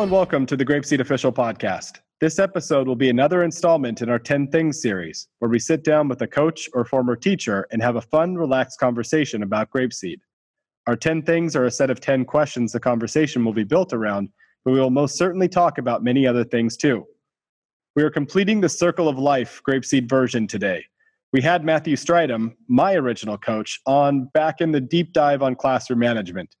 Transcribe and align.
and 0.00 0.10
welcome 0.10 0.46
to 0.46 0.56
the 0.56 0.64
Grapeseed 0.64 1.00
Official 1.00 1.30
Podcast. 1.30 1.98
This 2.22 2.38
episode 2.38 2.88
will 2.88 2.96
be 2.96 3.10
another 3.10 3.42
installment 3.42 4.00
in 4.00 4.08
our 4.08 4.18
10 4.18 4.46
Things 4.46 4.80
series, 4.80 5.28
where 5.40 5.50
we 5.50 5.58
sit 5.58 5.84
down 5.84 6.08
with 6.08 6.22
a 6.22 6.26
coach 6.26 6.70
or 6.72 6.86
former 6.86 7.14
teacher 7.14 7.66
and 7.70 7.82
have 7.82 7.96
a 7.96 8.00
fun, 8.00 8.34
relaxed 8.34 8.80
conversation 8.80 9.42
about 9.42 9.68
Grapeseed. 9.68 10.20
Our 10.86 10.96
10 10.96 11.24
Things 11.24 11.54
are 11.54 11.66
a 11.66 11.70
set 11.70 11.90
of 11.90 12.00
10 12.00 12.24
questions 12.24 12.72
the 12.72 12.80
conversation 12.80 13.44
will 13.44 13.52
be 13.52 13.62
built 13.62 13.92
around, 13.92 14.30
but 14.64 14.72
we 14.72 14.80
will 14.80 14.88
most 14.88 15.18
certainly 15.18 15.48
talk 15.48 15.76
about 15.76 16.02
many 16.02 16.26
other 16.26 16.44
things 16.44 16.78
too. 16.78 17.04
We 17.94 18.02
are 18.02 18.10
completing 18.10 18.62
the 18.62 18.70
Circle 18.70 19.06
of 19.06 19.18
Life 19.18 19.60
Grapeseed 19.68 20.08
version 20.08 20.46
today. 20.46 20.82
We 21.34 21.42
had 21.42 21.62
Matthew 21.62 21.96
Stridham, 21.96 22.54
my 22.68 22.94
original 22.94 23.36
coach, 23.36 23.78
on 23.84 24.30
back 24.32 24.62
in 24.62 24.72
the 24.72 24.80
deep 24.80 25.12
dive 25.12 25.42
on 25.42 25.56
classroom 25.56 25.98
management. 25.98 26.56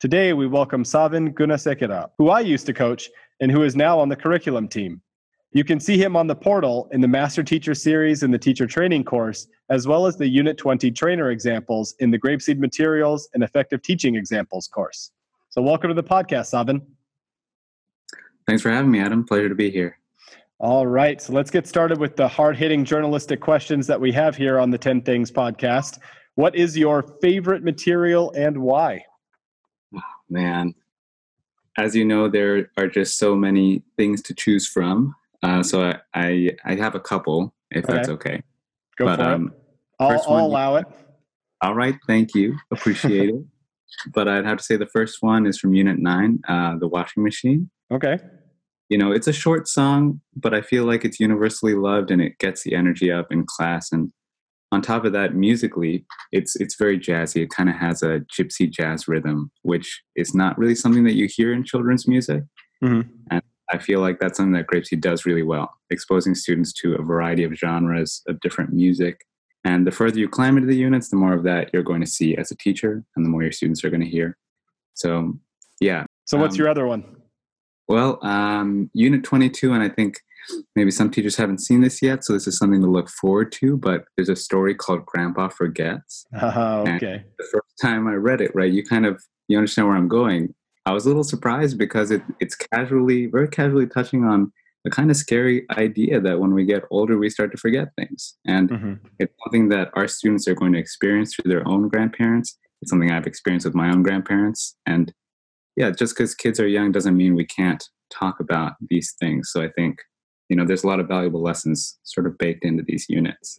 Today, 0.00 0.32
we 0.32 0.46
welcome 0.46 0.84
Sawin 0.84 1.32
Gunasekera, 1.32 2.10
who 2.18 2.28
I 2.28 2.40
used 2.40 2.66
to 2.66 2.74
coach 2.74 3.08
and 3.40 3.50
who 3.50 3.62
is 3.62 3.76
now 3.76 3.98
on 3.98 4.08
the 4.08 4.16
curriculum 4.16 4.68
team. 4.68 5.00
You 5.52 5.64
can 5.64 5.78
see 5.78 5.96
him 5.96 6.16
on 6.16 6.26
the 6.26 6.34
portal 6.34 6.88
in 6.92 7.00
the 7.00 7.08
Master 7.08 7.42
Teacher 7.42 7.74
Series 7.74 8.24
and 8.24 8.34
the 8.34 8.38
Teacher 8.38 8.66
Training 8.66 9.04
course, 9.04 9.46
as 9.70 9.86
well 9.86 10.06
as 10.06 10.16
the 10.16 10.28
Unit 10.28 10.58
20 10.58 10.90
trainer 10.90 11.30
examples 11.30 11.94
in 12.00 12.10
the 12.10 12.18
Grapeseed 12.18 12.58
Materials 12.58 13.28
and 13.34 13.42
Effective 13.42 13.82
Teaching 13.82 14.16
Examples 14.16 14.66
course. 14.66 15.12
So, 15.50 15.62
welcome 15.62 15.88
to 15.88 15.94
the 15.94 16.02
podcast, 16.02 16.46
Sawin. 16.46 16.82
Thanks 18.46 18.62
for 18.62 18.70
having 18.70 18.90
me, 18.90 19.00
Adam. 19.00 19.24
Pleasure 19.24 19.48
to 19.48 19.54
be 19.54 19.70
here. 19.70 19.96
All 20.58 20.86
right, 20.86 21.22
so 21.22 21.32
let's 21.32 21.52
get 21.52 21.68
started 21.68 21.98
with 21.98 22.16
the 22.16 22.28
hard 22.28 22.56
hitting 22.56 22.84
journalistic 22.84 23.40
questions 23.40 23.86
that 23.86 24.00
we 24.00 24.10
have 24.12 24.36
here 24.36 24.58
on 24.58 24.70
the 24.70 24.78
10 24.78 25.02
Things 25.02 25.30
podcast. 25.30 25.98
What 26.34 26.56
is 26.56 26.76
your 26.76 27.02
favorite 27.22 27.62
material 27.62 28.32
and 28.36 28.58
why? 28.58 29.04
Man, 30.28 30.74
as 31.76 31.94
you 31.94 32.04
know, 32.04 32.28
there 32.28 32.70
are 32.76 32.88
just 32.88 33.18
so 33.18 33.34
many 33.34 33.82
things 33.96 34.22
to 34.22 34.34
choose 34.34 34.66
from. 34.66 35.14
Uh, 35.42 35.62
so 35.62 35.82
I, 35.82 36.00
I, 36.14 36.50
I 36.64 36.74
have 36.76 36.94
a 36.94 37.00
couple, 37.00 37.54
if 37.70 37.84
okay. 37.84 37.92
that's 37.92 38.08
okay. 38.08 38.42
Go 38.96 39.06
but, 39.06 39.16
for 39.16 39.22
um, 39.22 39.48
it. 39.48 39.60
I'll, 40.00 40.10
I'll 40.10 40.30
one, 40.30 40.42
allow 40.42 40.76
it. 40.76 40.86
All 41.60 41.74
right, 41.74 41.96
thank 42.06 42.34
you. 42.34 42.56
Appreciate 42.72 43.30
it. 43.30 43.44
But 44.12 44.28
I'd 44.28 44.44
have 44.44 44.58
to 44.58 44.64
say 44.64 44.76
the 44.76 44.86
first 44.86 45.18
one 45.20 45.46
is 45.46 45.58
from 45.58 45.74
Unit 45.74 45.98
Nine, 45.98 46.40
uh, 46.48 46.76
the 46.78 46.88
washing 46.88 47.22
machine. 47.22 47.70
Okay. 47.92 48.18
You 48.88 48.98
know, 48.98 49.12
it's 49.12 49.28
a 49.28 49.32
short 49.32 49.68
song, 49.68 50.20
but 50.36 50.52
I 50.52 50.62
feel 50.62 50.84
like 50.84 51.04
it's 51.04 51.20
universally 51.20 51.74
loved 51.74 52.10
and 52.10 52.20
it 52.20 52.38
gets 52.38 52.64
the 52.64 52.74
energy 52.74 53.10
up 53.10 53.30
in 53.30 53.46
class. 53.46 53.92
And 53.92 54.12
on 54.74 54.82
top 54.82 55.04
of 55.04 55.12
that, 55.12 55.34
musically, 55.34 56.04
it's 56.32 56.56
it's 56.56 56.74
very 56.74 56.98
jazzy. 56.98 57.42
It 57.42 57.50
kind 57.50 57.68
of 57.68 57.76
has 57.76 58.02
a 58.02 58.20
gypsy 58.36 58.68
jazz 58.68 59.06
rhythm, 59.06 59.52
which 59.62 60.02
is 60.16 60.34
not 60.34 60.58
really 60.58 60.74
something 60.74 61.04
that 61.04 61.14
you 61.14 61.28
hear 61.30 61.52
in 61.52 61.64
children's 61.64 62.08
music. 62.08 62.42
Mm-hmm. 62.82 63.08
And 63.30 63.42
I 63.70 63.78
feel 63.78 64.00
like 64.00 64.18
that's 64.18 64.36
something 64.36 64.52
that 64.54 64.66
Grapeseed 64.66 65.00
does 65.00 65.24
really 65.24 65.44
well, 65.44 65.70
exposing 65.90 66.34
students 66.34 66.72
to 66.74 66.96
a 66.96 67.02
variety 67.02 67.44
of 67.44 67.54
genres 67.54 68.20
of 68.26 68.40
different 68.40 68.72
music. 68.72 69.20
And 69.64 69.86
the 69.86 69.92
further 69.92 70.18
you 70.18 70.28
climb 70.28 70.56
into 70.56 70.68
the 70.68 70.76
units, 70.76 71.08
the 71.08 71.16
more 71.16 71.32
of 71.32 71.44
that 71.44 71.70
you're 71.72 71.84
going 71.84 72.00
to 72.00 72.06
see 72.06 72.36
as 72.36 72.50
a 72.50 72.56
teacher, 72.56 73.04
and 73.14 73.24
the 73.24 73.30
more 73.30 73.42
your 73.42 73.52
students 73.52 73.84
are 73.84 73.90
going 73.90 74.02
to 74.02 74.10
hear. 74.10 74.36
So, 74.94 75.34
yeah. 75.80 76.04
So, 76.26 76.36
what's 76.36 76.56
um, 76.56 76.58
your 76.58 76.68
other 76.68 76.86
one? 76.86 77.04
Well, 77.88 78.24
um, 78.24 78.90
Unit 78.94 79.24
22, 79.24 79.72
and 79.72 79.82
I 79.82 79.88
think 79.88 80.20
maybe 80.76 80.90
some 80.90 81.10
teachers 81.10 81.36
haven't 81.36 81.60
seen 81.60 81.80
this 81.80 82.02
yet, 82.02 82.24
so 82.24 82.32
this 82.32 82.46
is 82.46 82.58
something 82.58 82.80
to 82.80 82.90
look 82.90 83.08
forward 83.08 83.52
to. 83.52 83.76
But 83.76 84.04
there's 84.16 84.28
a 84.28 84.36
story 84.36 84.74
called 84.74 85.06
Grandpa 85.06 85.48
Forgets. 85.48 86.26
Oh, 86.34 86.80
okay. 86.80 87.14
And 87.14 87.24
the 87.38 87.48
first 87.50 87.78
time 87.80 88.06
I 88.06 88.14
read 88.14 88.40
it, 88.40 88.54
right, 88.54 88.72
you 88.72 88.84
kind 88.84 89.06
of 89.06 89.22
you 89.48 89.58
understand 89.58 89.88
where 89.88 89.96
I'm 89.96 90.08
going. 90.08 90.54
I 90.86 90.92
was 90.92 91.04
a 91.04 91.08
little 91.08 91.24
surprised 91.24 91.78
because 91.78 92.10
it, 92.10 92.22
it's 92.40 92.54
casually, 92.54 93.26
very 93.26 93.48
casually 93.48 93.86
touching 93.86 94.24
on 94.24 94.52
a 94.86 94.90
kind 94.90 95.10
of 95.10 95.16
scary 95.16 95.64
idea 95.70 96.20
that 96.20 96.38
when 96.38 96.52
we 96.52 96.64
get 96.64 96.84
older, 96.90 97.16
we 97.16 97.30
start 97.30 97.50
to 97.52 97.56
forget 97.56 97.88
things. 97.96 98.36
And 98.46 98.70
mm-hmm. 98.70 98.94
it's 99.18 99.32
something 99.44 99.70
that 99.70 99.90
our 99.94 100.06
students 100.06 100.46
are 100.46 100.54
going 100.54 100.72
to 100.74 100.78
experience 100.78 101.34
through 101.34 101.50
their 101.50 101.66
own 101.66 101.88
grandparents. 101.88 102.58
It's 102.82 102.90
something 102.90 103.10
I've 103.10 103.26
experienced 103.26 103.66
with 103.66 103.74
my 103.74 103.88
own 103.88 104.02
grandparents. 104.02 104.76
And 104.84 105.12
yeah, 105.76 105.90
just 105.90 106.16
because 106.16 106.34
kids 106.34 106.60
are 106.60 106.68
young 106.68 106.92
doesn't 106.92 107.16
mean 107.16 107.34
we 107.34 107.46
can't 107.46 107.84
talk 108.12 108.40
about 108.40 108.74
these 108.88 109.14
things. 109.18 109.50
So 109.52 109.62
I 109.62 109.68
think, 109.76 109.98
you 110.48 110.56
know, 110.56 110.64
there's 110.64 110.84
a 110.84 110.86
lot 110.86 111.00
of 111.00 111.08
valuable 111.08 111.42
lessons 111.42 111.98
sort 112.04 112.26
of 112.26 112.38
baked 112.38 112.64
into 112.64 112.84
these 112.86 113.06
units. 113.08 113.58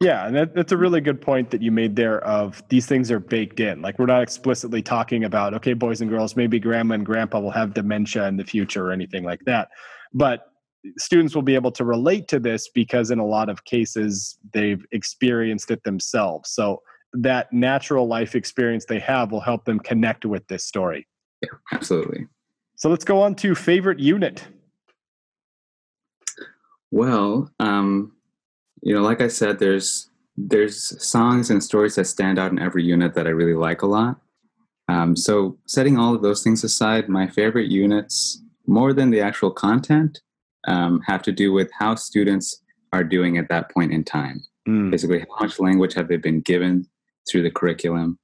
Yeah, 0.00 0.26
and 0.26 0.34
that, 0.34 0.54
that's 0.54 0.72
a 0.72 0.76
really 0.76 1.00
good 1.00 1.20
point 1.20 1.50
that 1.50 1.62
you 1.62 1.70
made 1.70 1.94
there 1.94 2.18
of 2.24 2.60
these 2.68 2.86
things 2.86 3.10
are 3.12 3.20
baked 3.20 3.60
in. 3.60 3.82
Like 3.82 4.00
we're 4.00 4.06
not 4.06 4.22
explicitly 4.22 4.82
talking 4.82 5.22
about, 5.24 5.54
okay, 5.54 5.74
boys 5.74 6.00
and 6.00 6.10
girls, 6.10 6.34
maybe 6.34 6.58
grandma 6.58 6.96
and 6.96 7.06
grandpa 7.06 7.38
will 7.38 7.52
have 7.52 7.72
dementia 7.72 8.26
in 8.26 8.36
the 8.36 8.44
future 8.44 8.84
or 8.84 8.92
anything 8.92 9.22
like 9.22 9.40
that. 9.46 9.68
But 10.12 10.46
students 10.98 11.36
will 11.36 11.42
be 11.42 11.54
able 11.54 11.70
to 11.72 11.84
relate 11.84 12.26
to 12.28 12.40
this 12.40 12.68
because 12.68 13.12
in 13.12 13.20
a 13.20 13.26
lot 13.26 13.48
of 13.48 13.64
cases 13.64 14.36
they've 14.52 14.84
experienced 14.90 15.70
it 15.70 15.84
themselves. 15.84 16.50
So 16.50 16.82
that 17.12 17.52
natural 17.52 18.08
life 18.08 18.34
experience 18.34 18.86
they 18.86 18.98
have 18.98 19.30
will 19.30 19.40
help 19.40 19.64
them 19.66 19.78
connect 19.78 20.24
with 20.24 20.46
this 20.48 20.64
story. 20.64 21.06
Yeah, 21.42 21.48
absolutely. 21.72 22.26
So 22.76 22.88
let's 22.88 23.04
go 23.04 23.20
on 23.20 23.34
to 23.36 23.54
favorite 23.54 23.98
unit. 23.98 24.44
Well, 26.90 27.50
um, 27.60 28.12
you 28.82 28.94
know, 28.94 29.02
like 29.02 29.20
I 29.20 29.28
said, 29.28 29.58
there's 29.58 30.10
there's 30.36 31.02
songs 31.04 31.50
and 31.50 31.62
stories 31.62 31.94
that 31.96 32.06
stand 32.06 32.38
out 32.38 32.52
in 32.52 32.58
every 32.58 32.84
unit 32.84 33.14
that 33.14 33.26
I 33.26 33.30
really 33.30 33.54
like 33.54 33.82
a 33.82 33.86
lot. 33.86 34.20
Um, 34.88 35.14
so 35.14 35.58
setting 35.66 35.98
all 35.98 36.14
of 36.14 36.22
those 36.22 36.42
things 36.42 36.64
aside, 36.64 37.08
my 37.08 37.28
favorite 37.28 37.70
units, 37.70 38.42
more 38.66 38.92
than 38.92 39.10
the 39.10 39.20
actual 39.20 39.50
content, 39.50 40.20
um, 40.66 41.00
have 41.06 41.22
to 41.22 41.32
do 41.32 41.52
with 41.52 41.70
how 41.78 41.94
students 41.94 42.62
are 42.92 43.04
doing 43.04 43.38
at 43.38 43.48
that 43.48 43.70
point 43.70 43.92
in 43.92 44.04
time. 44.04 44.42
Mm. 44.68 44.90
Basically, 44.90 45.20
how 45.20 45.46
much 45.46 45.60
language 45.60 45.94
have 45.94 46.08
they 46.08 46.16
been 46.16 46.40
given 46.40 46.86
through 47.28 47.42
the 47.42 47.50
curriculum? 47.50 48.18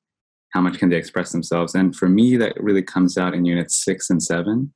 How 0.51 0.61
much 0.61 0.79
can 0.79 0.89
they 0.89 0.97
express 0.97 1.33
themselves? 1.33 1.75
And 1.75 1.95
for 1.95 2.09
me, 2.09 2.37
that 2.37 2.61
really 2.63 2.83
comes 2.83 3.19
out 3.19 3.35
in 3.35 3.45
units 3.45 3.85
six 3.85 4.11
and 4.11 4.23
seven, 4.23 4.73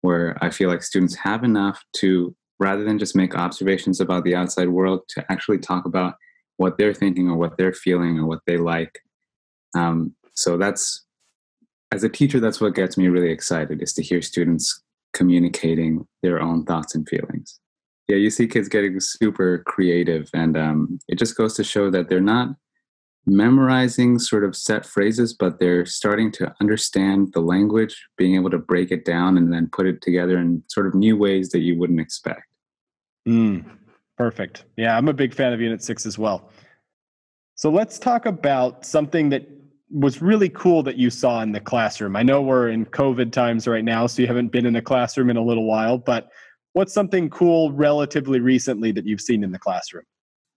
where 0.00 0.36
I 0.42 0.50
feel 0.50 0.68
like 0.68 0.82
students 0.82 1.14
have 1.16 1.44
enough 1.44 1.82
to 1.98 2.34
rather 2.58 2.84
than 2.84 2.98
just 2.98 3.16
make 3.16 3.34
observations 3.34 4.00
about 4.00 4.24
the 4.24 4.34
outside 4.34 4.68
world 4.68 5.02
to 5.08 5.24
actually 5.30 5.58
talk 5.58 5.84
about 5.84 6.14
what 6.56 6.78
they're 6.78 6.94
thinking 6.94 7.28
or 7.28 7.36
what 7.36 7.56
they're 7.58 7.72
feeling 7.72 8.18
or 8.18 8.26
what 8.26 8.40
they 8.46 8.56
like 8.56 9.00
um, 9.76 10.14
so 10.34 10.56
that's 10.56 11.04
as 11.92 12.02
a 12.02 12.08
teacher 12.08 12.40
that's 12.40 12.60
what 12.60 12.74
gets 12.74 12.96
me 12.96 13.08
really 13.08 13.30
excited 13.30 13.82
is 13.82 13.92
to 13.92 14.02
hear 14.02 14.22
students 14.22 14.82
communicating 15.12 16.06
their 16.22 16.40
own 16.40 16.64
thoughts 16.64 16.94
and 16.94 17.08
feelings 17.08 17.60
yeah 18.08 18.16
you 18.16 18.30
see 18.30 18.46
kids 18.46 18.68
getting 18.68 18.98
super 19.00 19.62
creative 19.66 20.28
and 20.34 20.56
um, 20.56 20.98
it 21.08 21.18
just 21.18 21.36
goes 21.36 21.54
to 21.54 21.64
show 21.64 21.90
that 21.90 22.08
they're 22.08 22.20
not 22.20 22.48
memorizing 23.26 24.18
sort 24.18 24.44
of 24.44 24.54
set 24.54 24.86
phrases 24.86 25.34
but 25.34 25.58
they're 25.58 25.84
starting 25.84 26.30
to 26.30 26.54
understand 26.60 27.32
the 27.32 27.40
language 27.40 28.06
being 28.16 28.36
able 28.36 28.50
to 28.50 28.58
break 28.58 28.92
it 28.92 29.04
down 29.04 29.36
and 29.36 29.52
then 29.52 29.68
put 29.72 29.86
it 29.86 30.00
together 30.00 30.38
in 30.38 30.62
sort 30.68 30.86
of 30.86 30.94
new 30.94 31.16
ways 31.16 31.50
that 31.50 31.60
you 31.60 31.76
wouldn't 31.76 32.00
expect 32.00 32.44
Mm, 33.26 33.64
perfect. 34.16 34.64
Yeah, 34.76 34.96
I'm 34.96 35.08
a 35.08 35.12
big 35.12 35.34
fan 35.34 35.52
of 35.52 35.60
Unit 35.60 35.82
6 35.82 36.06
as 36.06 36.18
well. 36.18 36.50
So 37.56 37.70
let's 37.70 37.98
talk 37.98 38.26
about 38.26 38.84
something 38.84 39.28
that 39.30 39.48
was 39.90 40.20
really 40.20 40.48
cool 40.50 40.82
that 40.82 40.96
you 40.96 41.10
saw 41.10 41.42
in 41.42 41.52
the 41.52 41.60
classroom. 41.60 42.16
I 42.16 42.22
know 42.22 42.42
we're 42.42 42.68
in 42.68 42.86
COVID 42.86 43.32
times 43.32 43.66
right 43.66 43.84
now, 43.84 44.06
so 44.06 44.22
you 44.22 44.28
haven't 44.28 44.52
been 44.52 44.66
in 44.66 44.76
a 44.76 44.82
classroom 44.82 45.30
in 45.30 45.36
a 45.36 45.42
little 45.42 45.64
while, 45.64 45.98
but 45.98 46.28
what's 46.72 46.92
something 46.92 47.30
cool 47.30 47.72
relatively 47.72 48.40
recently 48.40 48.92
that 48.92 49.06
you've 49.06 49.20
seen 49.20 49.42
in 49.42 49.52
the 49.52 49.58
classroom? 49.58 50.04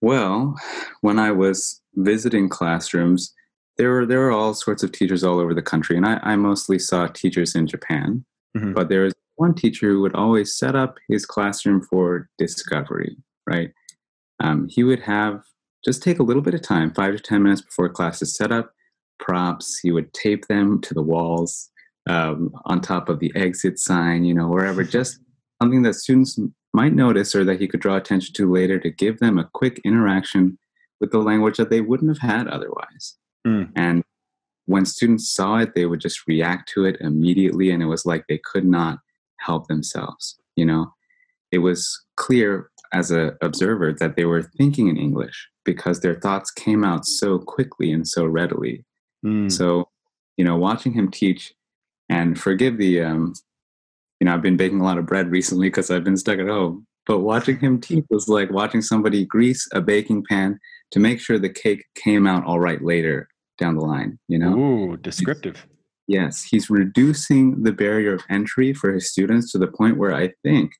Well, 0.01 0.55
when 1.01 1.19
I 1.19 1.31
was 1.31 1.81
visiting 2.03 2.49
classrooms, 2.49 3.33
there 3.77 3.91
were 3.91 4.05
there 4.05 4.19
were 4.19 4.31
all 4.31 4.53
sorts 4.53 4.83
of 4.83 4.91
teachers 4.91 5.23
all 5.23 5.39
over 5.39 5.53
the 5.53 5.61
country, 5.61 5.95
and 5.95 6.05
I, 6.05 6.19
I 6.21 6.35
mostly 6.35 6.79
saw 6.79 7.07
teachers 7.07 7.55
in 7.55 7.67
Japan. 7.67 8.25
Mm-hmm. 8.57 8.73
But 8.73 8.89
there 8.89 9.03
was 9.03 9.13
one 9.35 9.53
teacher 9.53 9.89
who 9.89 10.01
would 10.01 10.15
always 10.15 10.55
set 10.55 10.75
up 10.75 10.97
his 11.07 11.25
classroom 11.25 11.81
for 11.81 12.29
discovery, 12.37 13.15
right? 13.47 13.71
Um, 14.41 14.67
he 14.69 14.83
would 14.83 14.99
have 15.01 15.43
just 15.85 16.03
take 16.03 16.19
a 16.19 16.23
little 16.23 16.41
bit 16.41 16.53
of 16.53 16.61
time, 16.61 16.93
five 16.93 17.15
to 17.15 17.21
10 17.21 17.43
minutes 17.43 17.61
before 17.61 17.87
class 17.89 18.19
to 18.19 18.25
set 18.25 18.51
up 18.51 18.73
props. 19.17 19.79
He 19.79 19.91
would 19.91 20.13
tape 20.13 20.47
them 20.47 20.81
to 20.81 20.93
the 20.93 21.01
walls 21.01 21.69
um, 22.09 22.51
on 22.65 22.81
top 22.81 23.07
of 23.07 23.19
the 23.19 23.31
exit 23.35 23.79
sign, 23.79 24.25
you 24.25 24.33
know, 24.33 24.47
wherever, 24.47 24.83
just 24.99 25.19
something 25.61 25.83
that 25.83 25.93
students 25.93 26.39
might 26.73 26.93
notice 26.93 27.33
or 27.33 27.43
that 27.45 27.59
he 27.59 27.67
could 27.67 27.79
draw 27.79 27.95
attention 27.95 28.33
to 28.33 28.51
later 28.51 28.79
to 28.79 28.89
give 28.89 29.19
them 29.19 29.37
a 29.37 29.49
quick 29.53 29.79
interaction 29.85 30.57
with 30.99 31.11
the 31.11 31.19
language 31.19 31.57
that 31.57 31.69
they 31.69 31.81
wouldn't 31.81 32.09
have 32.09 32.29
had 32.29 32.47
otherwise. 32.47 33.15
Mm. 33.47 33.71
And 33.75 34.03
when 34.65 34.85
students 34.85 35.33
saw 35.33 35.57
it, 35.57 35.73
they 35.75 35.85
would 35.85 35.99
just 35.99 36.27
react 36.27 36.69
to 36.73 36.85
it 36.85 36.97
immediately, 36.99 37.71
and 37.71 37.81
it 37.81 37.87
was 37.87 38.05
like 38.05 38.25
they 38.27 38.39
could 38.43 38.65
not 38.65 38.99
help 39.39 39.67
themselves 39.67 40.37
you 40.59 40.65
know 40.65 40.93
it 41.51 41.59
was 41.59 42.03
clear 42.17 42.69
as 42.93 43.09
an 43.09 43.31
observer 43.41 43.93
that 43.93 44.15
they 44.15 44.25
were 44.25 44.43
thinking 44.43 44.87
in 44.87 44.97
english 44.97 45.47
because 45.63 46.01
their 46.01 46.15
thoughts 46.15 46.51
came 46.51 46.83
out 46.83 47.05
so 47.05 47.39
quickly 47.39 47.91
and 47.91 48.07
so 48.07 48.25
readily 48.25 48.83
mm. 49.25 49.51
so 49.51 49.87
you 50.37 50.43
know 50.43 50.57
watching 50.57 50.91
him 50.91 51.09
teach 51.09 51.53
and 52.09 52.39
forgive 52.39 52.77
the 52.77 53.01
um, 53.01 53.33
you 54.19 54.25
know, 54.25 54.33
I've 54.33 54.41
been 54.41 54.57
baking 54.57 54.81
a 54.81 54.83
lot 54.83 54.97
of 54.97 55.05
bread 55.05 55.31
recently 55.31 55.67
because 55.67 55.89
I've 55.89 56.03
been 56.03 56.17
stuck 56.17 56.39
at 56.39 56.47
home. 56.47 56.85
But 57.09 57.21
watching 57.21 57.59
him 57.59 57.81
teach 57.81 58.05
was 58.11 58.29
like 58.29 58.51
watching 58.51 58.83
somebody 58.83 59.25
grease 59.25 59.67
a 59.73 59.81
baking 59.81 60.25
pan 60.29 60.59
to 60.91 60.99
make 60.99 61.19
sure 61.19 61.39
the 61.39 61.49
cake 61.49 61.85
came 61.95 62.27
out 62.27 62.45
all 62.45 62.59
right 62.59 62.83
later 62.83 63.27
down 63.57 63.77
the 63.77 63.83
line, 63.83 64.19
you 64.27 64.37
know? 64.37 64.55
Ooh, 64.55 64.95
descriptive. 64.95 65.65
Yes, 66.07 66.43
he's 66.43 66.69
reducing 66.69 67.63
the 67.63 67.71
barrier 67.71 68.13
of 68.13 68.21
entry 68.29 68.73
for 68.73 68.93
his 68.93 69.09
students 69.09 69.51
to 69.51 69.57
the 69.57 69.65
point 69.65 69.97
where 69.97 70.13
I 70.13 70.33
think 70.43 70.73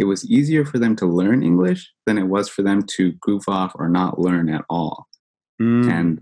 it 0.00 0.06
was 0.06 0.28
easier 0.28 0.64
for 0.64 0.80
them 0.80 0.96
to 0.96 1.06
learn 1.06 1.44
English 1.44 1.88
than 2.04 2.18
it 2.18 2.26
was 2.26 2.48
for 2.48 2.62
them 2.62 2.82
to 2.96 3.12
goof 3.20 3.48
off 3.48 3.70
or 3.76 3.88
not 3.88 4.18
learn 4.18 4.48
at 4.48 4.64
all. 4.68 5.06
Mm. 5.62 5.88
And 5.88 6.20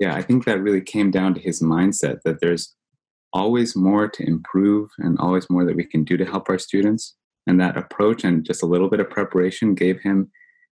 yeah, 0.00 0.16
I 0.16 0.22
think 0.22 0.44
that 0.44 0.60
really 0.60 0.80
came 0.80 1.12
down 1.12 1.34
to 1.34 1.40
his 1.40 1.62
mindset 1.62 2.22
that 2.24 2.40
there's 2.40 2.74
always 3.32 3.76
more 3.76 4.08
to 4.08 4.26
improve 4.26 4.90
and 4.98 5.16
always 5.20 5.48
more 5.48 5.64
that 5.64 5.76
we 5.76 5.84
can 5.84 6.02
do 6.02 6.16
to 6.16 6.24
help 6.24 6.48
our 6.48 6.58
students. 6.58 7.14
And 7.46 7.60
that 7.60 7.76
approach 7.76 8.24
and 8.24 8.44
just 8.44 8.62
a 8.62 8.66
little 8.66 8.88
bit 8.88 9.00
of 9.00 9.10
preparation 9.10 9.74
gave 9.74 10.00
him 10.00 10.30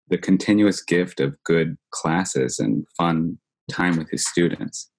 the 0.08 0.18
continuous 0.18 0.82
gift 0.82 1.20
of 1.20 1.34
good 1.44 1.76
classes 1.90 2.58
and 2.58 2.86
fun 2.96 3.38
time 3.70 3.96
with 3.96 4.10
his 4.10 4.26
students. 4.26 4.90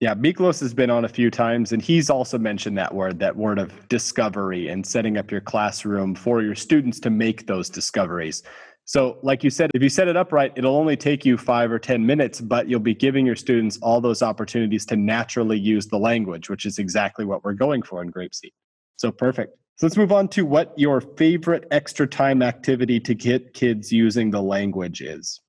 Yeah, 0.00 0.14
Miklos 0.14 0.60
has 0.60 0.74
been 0.74 0.90
on 0.90 1.06
a 1.06 1.08
few 1.08 1.30
times, 1.30 1.72
and 1.72 1.80
he's 1.80 2.10
also 2.10 2.36
mentioned 2.36 2.76
that 2.76 2.94
word, 2.94 3.18
that 3.20 3.34
word 3.34 3.58
of 3.58 3.88
discovery 3.88 4.68
and 4.68 4.86
setting 4.86 5.16
up 5.16 5.30
your 5.30 5.40
classroom 5.40 6.14
for 6.14 6.42
your 6.42 6.54
students 6.54 7.00
to 7.00 7.10
make 7.10 7.46
those 7.46 7.70
discoveries. 7.70 8.42
So, 8.84 9.18
like 9.22 9.42
you 9.42 9.48
said, 9.48 9.70
if 9.72 9.82
you 9.82 9.88
set 9.88 10.06
it 10.06 10.16
up 10.16 10.32
right, 10.32 10.52
it'll 10.54 10.76
only 10.76 10.96
take 10.96 11.24
you 11.24 11.38
five 11.38 11.72
or 11.72 11.78
10 11.78 12.04
minutes, 12.04 12.42
but 12.42 12.68
you'll 12.68 12.78
be 12.78 12.94
giving 12.94 13.24
your 13.24 13.36
students 13.36 13.78
all 13.80 14.00
those 14.02 14.22
opportunities 14.22 14.84
to 14.86 14.96
naturally 14.96 15.58
use 15.58 15.86
the 15.86 15.98
language, 15.98 16.50
which 16.50 16.66
is 16.66 16.78
exactly 16.78 17.24
what 17.24 17.42
we're 17.42 17.54
going 17.54 17.82
for 17.82 18.02
in 18.02 18.12
Grapeseed. 18.12 18.52
So, 18.96 19.10
perfect. 19.10 19.56
So, 19.76 19.86
let's 19.86 19.96
move 19.98 20.12
on 20.12 20.28
to 20.28 20.46
what 20.46 20.72
your 20.78 21.02
favorite 21.02 21.66
extra 21.70 22.06
time 22.06 22.40
activity 22.42 22.98
to 23.00 23.14
get 23.14 23.52
kids 23.52 23.92
using 23.92 24.30
the 24.30 24.40
language 24.40 25.02
is. 25.02 25.40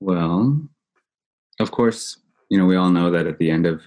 Well, 0.00 0.60
of 1.58 1.72
course, 1.72 2.18
you 2.50 2.58
know, 2.58 2.66
we 2.66 2.76
all 2.76 2.90
know 2.90 3.10
that 3.10 3.26
at 3.26 3.38
the 3.38 3.50
end 3.50 3.66
of 3.66 3.82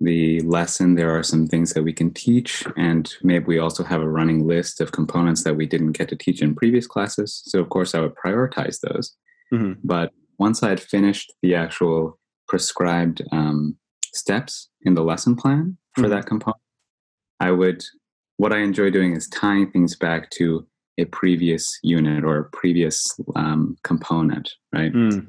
the 0.00 0.40
lesson, 0.40 0.96
there 0.96 1.16
are 1.16 1.22
some 1.22 1.46
things 1.46 1.74
that 1.74 1.84
we 1.84 1.92
can 1.92 2.12
teach, 2.12 2.64
and 2.76 3.14
maybe 3.22 3.44
we 3.44 3.58
also 3.58 3.84
have 3.84 4.00
a 4.00 4.08
running 4.08 4.48
list 4.48 4.80
of 4.80 4.90
components 4.90 5.44
that 5.44 5.54
we 5.54 5.66
didn't 5.66 5.92
get 5.92 6.08
to 6.08 6.16
teach 6.16 6.42
in 6.42 6.54
previous 6.56 6.88
classes. 6.88 7.40
So, 7.46 7.60
of 7.60 7.68
course, 7.68 7.94
I 7.94 8.00
would 8.00 8.14
prioritize 8.16 8.80
those. 8.80 9.16
Mhm. 9.52 9.78
But 9.84 10.12
once 10.38 10.64
I 10.64 10.70
had 10.70 10.80
finished 10.80 11.32
the 11.40 11.54
actual 11.54 12.18
prescribed 12.48 13.22
um, 13.30 13.76
steps 14.12 14.70
in 14.82 14.94
the 14.94 15.04
lesson 15.04 15.36
plan 15.36 15.78
for 15.94 16.06
Mhm. 16.06 16.10
that 16.10 16.26
component, 16.26 16.60
I 17.38 17.52
would, 17.52 17.84
what 18.36 18.52
I 18.52 18.58
enjoy 18.58 18.90
doing 18.90 19.14
is 19.14 19.28
tying 19.28 19.70
things 19.70 19.96
back 19.96 20.30
to 20.30 20.66
a 20.98 21.04
previous 21.06 21.78
unit 21.82 22.24
or 22.24 22.38
a 22.38 22.44
previous 22.44 23.18
um, 23.34 23.76
component, 23.82 24.54
right? 24.72 24.92
Mm. 24.92 25.26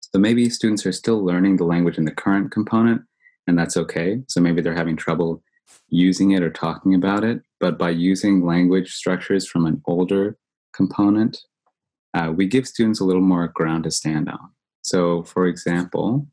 So 0.00 0.18
maybe 0.18 0.48
students 0.48 0.86
are 0.86 0.92
still 0.92 1.24
learning 1.24 1.56
the 1.56 1.64
language 1.64 1.98
in 1.98 2.04
the 2.04 2.12
current 2.12 2.52
component, 2.52 3.02
and 3.46 3.58
that's 3.58 3.76
okay. 3.76 4.22
So 4.28 4.40
maybe 4.40 4.62
they're 4.62 4.74
having 4.74 4.96
trouble 4.96 5.42
using 5.88 6.32
it 6.32 6.42
or 6.42 6.50
talking 6.50 6.94
about 6.94 7.24
it. 7.24 7.42
But 7.60 7.78
by 7.78 7.90
using 7.90 8.44
language 8.44 8.92
structures 8.92 9.46
from 9.46 9.66
an 9.66 9.82
older 9.86 10.36
component, 10.74 11.38
uh, 12.14 12.32
we 12.34 12.46
give 12.46 12.66
students 12.66 13.00
a 13.00 13.04
little 13.04 13.22
more 13.22 13.48
ground 13.48 13.84
to 13.84 13.90
stand 13.90 14.28
on. 14.28 14.50
So, 14.82 15.22
for 15.24 15.46
example, 15.46 16.28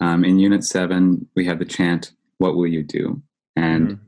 um, 0.00 0.24
in 0.24 0.38
Unit 0.38 0.64
7, 0.64 1.28
we 1.36 1.44
have 1.44 1.58
the 1.58 1.64
chant, 1.64 2.12
What 2.38 2.56
will 2.56 2.66
you 2.66 2.82
do? 2.82 3.22
And 3.54 3.88
Mhm. 3.88 3.98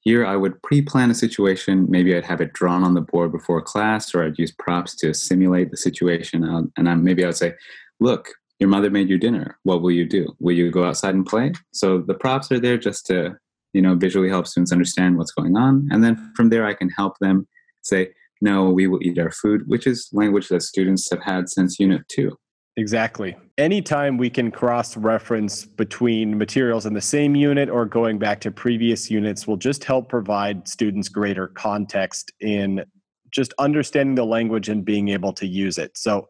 Here 0.00 0.24
I 0.24 0.36
would 0.36 0.60
pre 0.62 0.82
plan 0.82 1.10
a 1.10 1.14
situation. 1.14 1.86
Maybe 1.88 2.16
I'd 2.16 2.24
have 2.24 2.40
it 2.40 2.52
drawn 2.52 2.82
on 2.82 2.94
the 2.94 3.00
board 3.00 3.32
before 3.32 3.60
class, 3.62 4.14
or 4.14 4.24
I'd 4.24 4.38
use 4.38 4.52
props 4.52 4.94
to 4.96 5.12
simulate 5.14 5.70
the 5.70 5.76
situation. 5.76 6.44
Uh, 6.44 6.62
And 6.76 6.88
I, 6.88 6.94
maybe 6.94 7.22
I 7.24 7.28
would 7.28 7.36
say, 7.36 7.54
Look, 8.00 8.30
your 8.58 8.68
mother 8.68 8.90
made 8.90 9.08
you 9.08 9.18
dinner. 9.18 9.58
What 9.64 9.82
will 9.82 9.90
you 9.90 10.06
do? 10.06 10.34
Will 10.38 10.56
you 10.56 10.70
go 10.70 10.84
outside 10.84 11.14
and 11.14 11.26
play? 11.26 11.52
So 11.72 11.98
the 11.98 12.14
props 12.14 12.50
are 12.52 12.60
there 12.60 12.78
just 12.78 13.06
to, 13.06 13.36
you 13.72 13.82
know, 13.82 13.94
visually 13.94 14.28
help 14.28 14.46
students 14.46 14.72
understand 14.72 15.16
what's 15.16 15.32
going 15.32 15.56
on. 15.56 15.88
And 15.90 16.04
then 16.04 16.32
from 16.36 16.50
there, 16.50 16.66
I 16.66 16.74
can 16.74 16.90
help 16.90 17.18
them 17.20 17.46
say, 17.82 18.10
no, 18.40 18.70
we 18.70 18.86
will 18.86 19.02
eat 19.02 19.18
our 19.18 19.30
food, 19.30 19.62
which 19.66 19.86
is 19.86 20.08
language 20.12 20.48
that 20.48 20.62
students 20.62 21.10
have 21.10 21.22
had 21.22 21.48
since 21.48 21.78
Unit 21.78 22.02
2. 22.08 22.36
Exactly. 22.76 23.36
Anytime 23.58 24.16
we 24.16 24.30
can 24.30 24.50
cross 24.50 24.96
reference 24.96 25.64
between 25.64 26.38
materials 26.38 26.86
in 26.86 26.94
the 26.94 27.00
same 27.00 27.34
unit 27.34 27.68
or 27.68 27.84
going 27.84 28.18
back 28.18 28.40
to 28.42 28.50
previous 28.50 29.10
units 29.10 29.46
will 29.46 29.56
just 29.56 29.84
help 29.84 30.08
provide 30.08 30.66
students 30.68 31.08
greater 31.08 31.48
context 31.48 32.32
in 32.40 32.84
just 33.30 33.52
understanding 33.58 34.14
the 34.14 34.24
language 34.24 34.68
and 34.68 34.84
being 34.84 35.08
able 35.08 35.32
to 35.32 35.46
use 35.46 35.78
it. 35.78 35.96
So 35.96 36.28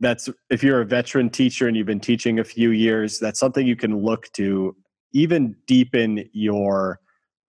that's 0.00 0.28
if 0.50 0.62
you're 0.62 0.80
a 0.80 0.86
veteran 0.86 1.30
teacher 1.30 1.66
and 1.66 1.76
you've 1.76 1.86
been 1.86 2.00
teaching 2.00 2.38
a 2.38 2.44
few 2.44 2.70
years, 2.70 3.18
that's 3.18 3.40
something 3.40 3.66
you 3.66 3.76
can 3.76 3.98
look 3.98 4.30
to 4.32 4.76
even 5.12 5.56
deepen 5.66 6.28
your 6.32 7.00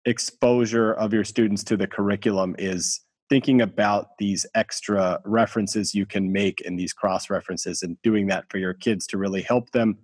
exposure 0.06 0.94
of 0.94 1.14
your 1.14 1.24
students 1.24 1.64
to 1.66 1.78
the 1.78 1.88
curriculum 1.88 2.56
is 2.58 3.02
thinking 3.30 3.62
about 3.62 4.18
these 4.20 4.46
extra 4.56 5.20
references 5.26 5.94
you 5.94 6.06
can 6.06 6.32
make 6.32 6.62
in 6.62 6.76
these 6.76 6.94
cross 6.94 7.30
references 7.30 7.84
and 7.84 8.02
doing 8.02 8.28
that 8.28 8.46
for 8.50 8.58
your 8.58 8.74
kids 8.74 9.06
to 9.08 9.18
really 9.18 9.42
help 9.42 9.72
them 9.72 9.98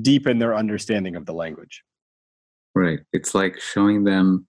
deepen 0.00 0.38
their 0.38 0.54
understanding 0.54 1.16
of 1.16 1.26
the 1.26 1.34
language. 1.34 1.82
Right. 2.74 3.00
It's 3.12 3.34
like 3.34 3.60
showing 3.60 4.04
them 4.04 4.46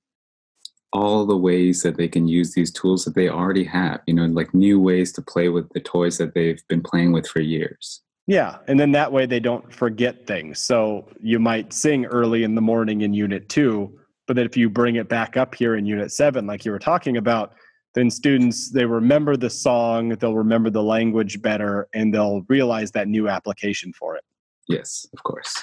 all 0.93 1.25
the 1.25 1.37
ways 1.37 1.81
that 1.81 1.97
they 1.97 2.07
can 2.07 2.27
use 2.27 2.53
these 2.53 2.71
tools 2.71 3.03
that 3.03 3.15
they 3.15 3.27
already 3.27 3.63
have, 3.63 4.01
you 4.05 4.13
know, 4.13 4.25
like 4.25 4.53
new 4.53 4.79
ways 4.79 5.11
to 5.11 5.21
play 5.21 5.49
with 5.49 5.67
the 5.73 5.79
toys 5.79 6.17
that 6.19 6.35
they've 6.35 6.61
been 6.67 6.81
playing 6.81 7.11
with 7.11 7.27
for 7.27 7.41
years. 7.41 8.01
Yeah, 8.27 8.59
and 8.67 8.79
then 8.79 8.91
that 8.93 9.11
way 9.11 9.25
they 9.25 9.41
don't 9.41 9.73
forget 9.73 10.25
things. 10.27 10.59
So 10.59 11.09
you 11.19 11.39
might 11.39 11.73
sing 11.73 12.05
early 12.05 12.43
in 12.43 12.55
the 12.55 12.61
morning 12.61 13.01
in 13.01 13.13
unit 13.13 13.49
2, 13.49 13.99
but 14.27 14.35
then 14.35 14.45
if 14.45 14.55
you 14.55 14.69
bring 14.69 14.95
it 14.95 15.09
back 15.09 15.35
up 15.35 15.55
here 15.55 15.75
in 15.75 15.85
unit 15.85 16.11
7 16.11 16.45
like 16.45 16.63
you 16.63 16.71
were 16.71 16.79
talking 16.79 17.17
about, 17.17 17.53
then 17.93 18.09
students 18.09 18.71
they 18.71 18.85
remember 18.85 19.37
the 19.37 19.49
song, 19.49 20.09
they'll 20.09 20.35
remember 20.35 20.69
the 20.69 20.83
language 20.83 21.41
better 21.41 21.87
and 21.93 22.13
they'll 22.13 22.41
realize 22.49 22.91
that 22.91 23.07
new 23.07 23.29
application 23.29 23.93
for 23.93 24.15
it. 24.15 24.23
Yes, 24.67 25.05
of 25.13 25.23
course. 25.23 25.53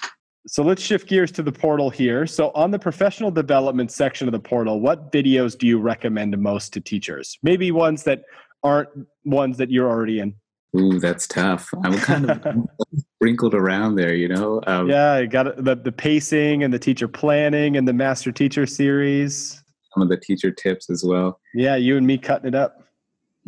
So 0.47 0.63
let's 0.63 0.83
shift 0.83 1.09
gears 1.09 1.31
to 1.33 1.43
the 1.43 1.53
portal 1.53 1.91
here. 1.91 2.27
So 2.27 2.51
on 2.55 2.71
the 2.71 2.79
professional 2.79 3.31
development 3.31 3.93
section 3.93 4.27
of 4.27 4.33
the 4.33 4.41
portal, 4.41 4.81
what 4.81 5.13
videos 5.13 5.57
do 5.57 5.67
you 5.67 5.79
recommend 5.79 6.37
most 6.39 6.73
to 6.75 6.81
teachers? 6.81 7.39
Maybe 7.43 7.71
ones 7.71 8.05
that 8.05 8.23
aren't 8.63 8.89
ones 9.25 9.59
that 9.59 9.71
you're 9.71 9.89
already 9.89 10.21
in. 10.21 10.35
Ooh, 10.79 11.01
that's 11.01 11.27
tough. 11.27 11.69
I'm 11.85 11.99
kind 11.99 12.31
of 12.31 12.57
sprinkled 13.17 13.55
around 13.55 13.97
there, 13.97 14.15
you 14.15 14.29
know. 14.29 14.63
Um, 14.67 14.89
Yeah, 14.89 15.19
you 15.19 15.27
got 15.27 15.63
the 15.63 15.75
the 15.75 15.93
pacing 15.93 16.63
and 16.63 16.73
the 16.73 16.79
teacher 16.79 17.09
planning 17.09 17.77
and 17.77 17.87
the 17.87 17.93
master 17.93 18.31
teacher 18.31 18.67
series. 18.67 19.60
Some 19.95 20.03
of 20.03 20.09
the 20.09 20.17
teacher 20.17 20.51
tips 20.51 20.89
as 20.91 21.05
well. 21.05 21.41
Yeah, 21.55 21.77
you 21.77 21.97
and 21.97 22.07
me 22.07 22.19
cutting 22.19 22.49
it 22.49 22.55
up. 22.55 22.83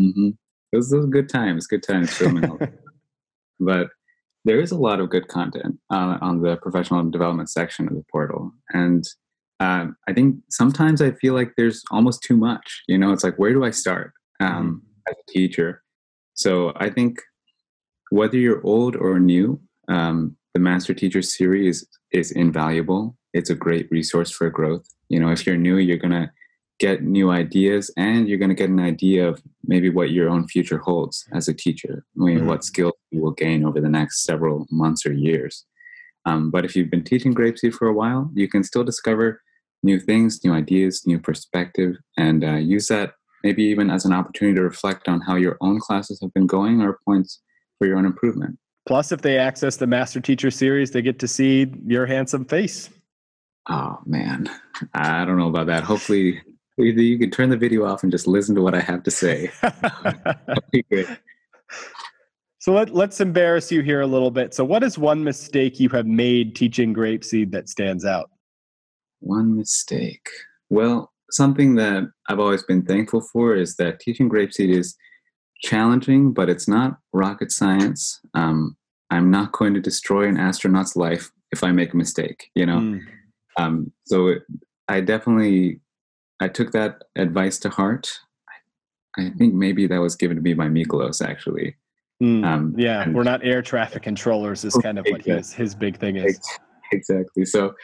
Mm-hmm. 0.00 0.30
Those 0.72 0.90
those 0.90 1.04
are 1.04 1.08
good 1.08 1.28
times. 1.28 1.66
Good 1.66 1.82
times 1.82 2.12
filming. 2.12 2.58
but 3.60 3.88
there 4.44 4.60
is 4.60 4.72
a 4.72 4.76
lot 4.76 5.00
of 5.00 5.10
good 5.10 5.28
content 5.28 5.78
uh, 5.90 6.18
on 6.20 6.42
the 6.42 6.56
professional 6.56 7.08
development 7.08 7.48
section 7.48 7.88
of 7.88 7.94
the 7.94 8.04
portal 8.10 8.52
and 8.72 9.04
um, 9.60 9.96
i 10.08 10.12
think 10.12 10.36
sometimes 10.50 11.00
i 11.00 11.10
feel 11.12 11.34
like 11.34 11.52
there's 11.56 11.82
almost 11.90 12.22
too 12.22 12.36
much 12.36 12.82
you 12.88 12.98
know 12.98 13.12
it's 13.12 13.24
like 13.24 13.36
where 13.36 13.52
do 13.52 13.64
i 13.64 13.70
start 13.70 14.12
um, 14.40 14.82
as 15.08 15.14
a 15.16 15.32
teacher 15.32 15.82
so 16.34 16.72
i 16.76 16.90
think 16.90 17.18
whether 18.10 18.36
you're 18.36 18.64
old 18.64 18.96
or 18.96 19.18
new 19.18 19.60
um, 19.88 20.36
the 20.54 20.60
master 20.60 20.94
teacher 20.94 21.22
series 21.22 21.86
is 22.12 22.30
invaluable. 22.32 23.16
It's 23.32 23.50
a 23.50 23.54
great 23.54 23.88
resource 23.90 24.30
for 24.30 24.50
growth. 24.50 24.86
You 25.08 25.20
know 25.20 25.30
if 25.30 25.46
you're 25.46 25.56
new 25.56 25.76
you're 25.76 25.98
going 25.98 26.12
to 26.12 26.30
get 26.78 27.02
new 27.02 27.30
ideas 27.30 27.90
and 27.96 28.28
you're 28.28 28.38
going 28.38 28.48
to 28.48 28.54
get 28.54 28.70
an 28.70 28.80
idea 28.80 29.28
of 29.28 29.40
maybe 29.64 29.88
what 29.88 30.10
your 30.10 30.28
own 30.28 30.48
future 30.48 30.78
holds 30.78 31.24
as 31.32 31.46
a 31.46 31.54
teacher 31.54 32.04
I 32.18 32.24
mean, 32.24 32.40
Mhm. 32.40 32.46
what 32.46 32.64
skills 32.64 32.94
you 33.10 33.20
will 33.20 33.30
gain 33.32 33.64
over 33.64 33.80
the 33.80 33.90
next 33.90 34.24
several 34.24 34.66
months 34.70 35.06
or 35.06 35.12
years. 35.12 35.64
Um, 36.24 36.50
but 36.50 36.64
if 36.64 36.74
you've 36.74 36.90
been 36.90 37.04
teaching 37.04 37.34
grapeseed 37.34 37.74
for 37.74 37.86
a 37.88 37.92
while 37.92 38.30
you 38.34 38.48
can 38.48 38.62
still 38.64 38.84
discover 38.84 39.42
new 39.82 39.98
things 40.00 40.42
new 40.44 40.52
ideas 40.52 41.02
new 41.06 41.18
perspective 41.20 41.96
and 42.16 42.42
uh, 42.44 42.54
use 42.54 42.86
that 42.88 43.12
maybe 43.44 43.62
even 43.64 43.90
as 43.90 44.04
an 44.04 44.12
opportunity 44.12 44.56
to 44.56 44.62
reflect 44.62 45.08
on 45.08 45.20
how 45.20 45.36
your 45.36 45.56
own 45.60 45.78
classes 45.78 46.18
have 46.22 46.32
been 46.32 46.46
going 46.46 46.80
or 46.80 46.98
points 47.04 47.42
for 47.78 47.86
your 47.86 47.96
own 47.98 48.06
improvement 48.06 48.58
Plus, 48.86 49.12
if 49.12 49.22
they 49.22 49.38
access 49.38 49.76
the 49.76 49.86
master 49.86 50.20
teacher 50.20 50.50
series, 50.50 50.90
they 50.90 51.02
get 51.02 51.18
to 51.20 51.28
see 51.28 51.72
your 51.86 52.06
handsome 52.06 52.44
face. 52.44 52.90
oh 53.68 53.98
man 54.06 54.50
i 54.94 55.24
don't 55.24 55.38
know 55.38 55.46
about 55.46 55.66
that 55.68 55.84
hopefully 55.84 56.40
either 56.80 57.00
you 57.00 57.16
can 57.16 57.30
turn 57.30 57.48
the 57.48 57.56
video 57.56 57.84
off 57.84 58.02
and 58.02 58.10
just 58.10 58.26
listen 58.26 58.56
to 58.56 58.60
what 58.60 58.74
i 58.74 58.80
have 58.80 59.04
to 59.04 59.10
say 59.10 59.48
That'd 59.62 60.64
be 60.72 60.82
great. 60.90 61.06
so 62.58 62.72
let, 62.72 62.92
let's 62.92 63.20
embarrass 63.20 63.70
you 63.70 63.82
here 63.82 64.00
a 64.00 64.06
little 64.06 64.30
bit. 64.32 64.52
So, 64.54 64.64
what 64.64 64.82
is 64.82 64.98
one 64.98 65.22
mistake 65.22 65.78
you 65.80 65.88
have 65.90 66.06
made 66.06 66.56
teaching 66.56 66.92
grapeseed 66.94 67.50
that 67.52 67.68
stands 67.68 68.04
out? 68.04 68.30
One 69.20 69.56
mistake. 69.56 70.26
Well, 70.70 71.12
something 71.30 71.76
that 71.76 72.04
I've 72.28 72.40
always 72.40 72.62
been 72.64 72.82
thankful 72.84 73.20
for 73.20 73.54
is 73.54 73.76
that 73.76 74.00
teaching 74.00 74.28
grapeseed 74.28 74.70
is 74.76 74.96
challenging, 75.62 76.32
but 76.32 76.50
it's 76.50 76.68
not 76.68 76.98
rocket 77.12 77.52
science. 77.52 78.20
Um, 78.34 78.76
I'm 79.10 79.30
not 79.30 79.52
going 79.52 79.74
to 79.74 79.80
destroy 79.80 80.26
an 80.26 80.38
astronaut's 80.38 80.96
life 80.96 81.30
if 81.52 81.62
I 81.62 81.70
make 81.70 81.92
a 81.92 81.96
mistake, 81.96 82.50
you 82.54 82.66
know? 82.66 82.78
Mm. 82.78 83.00
Um, 83.58 83.92
so 84.06 84.28
it, 84.28 84.42
I 84.88 85.00
definitely, 85.00 85.80
I 86.40 86.48
took 86.48 86.72
that 86.72 87.02
advice 87.16 87.58
to 87.60 87.68
heart. 87.68 88.10
I, 89.18 89.26
I 89.26 89.30
think 89.30 89.54
maybe 89.54 89.86
that 89.86 89.98
was 89.98 90.16
given 90.16 90.36
to 90.36 90.42
me 90.42 90.54
by 90.54 90.68
Mikolos 90.68 91.24
actually. 91.24 91.76
Mm. 92.22 92.44
Um, 92.44 92.74
yeah, 92.78 93.02
and, 93.02 93.14
we're 93.14 93.22
not 93.22 93.44
air 93.44 93.62
traffic 93.62 94.02
controllers 94.02 94.64
is 94.64 94.74
kind 94.76 94.98
of 94.98 95.06
what 95.10 95.22
his, 95.22 95.52
his 95.52 95.74
big 95.74 95.98
thing 95.98 96.16
is. 96.16 96.40
Exactly. 96.92 97.44
So, 97.44 97.74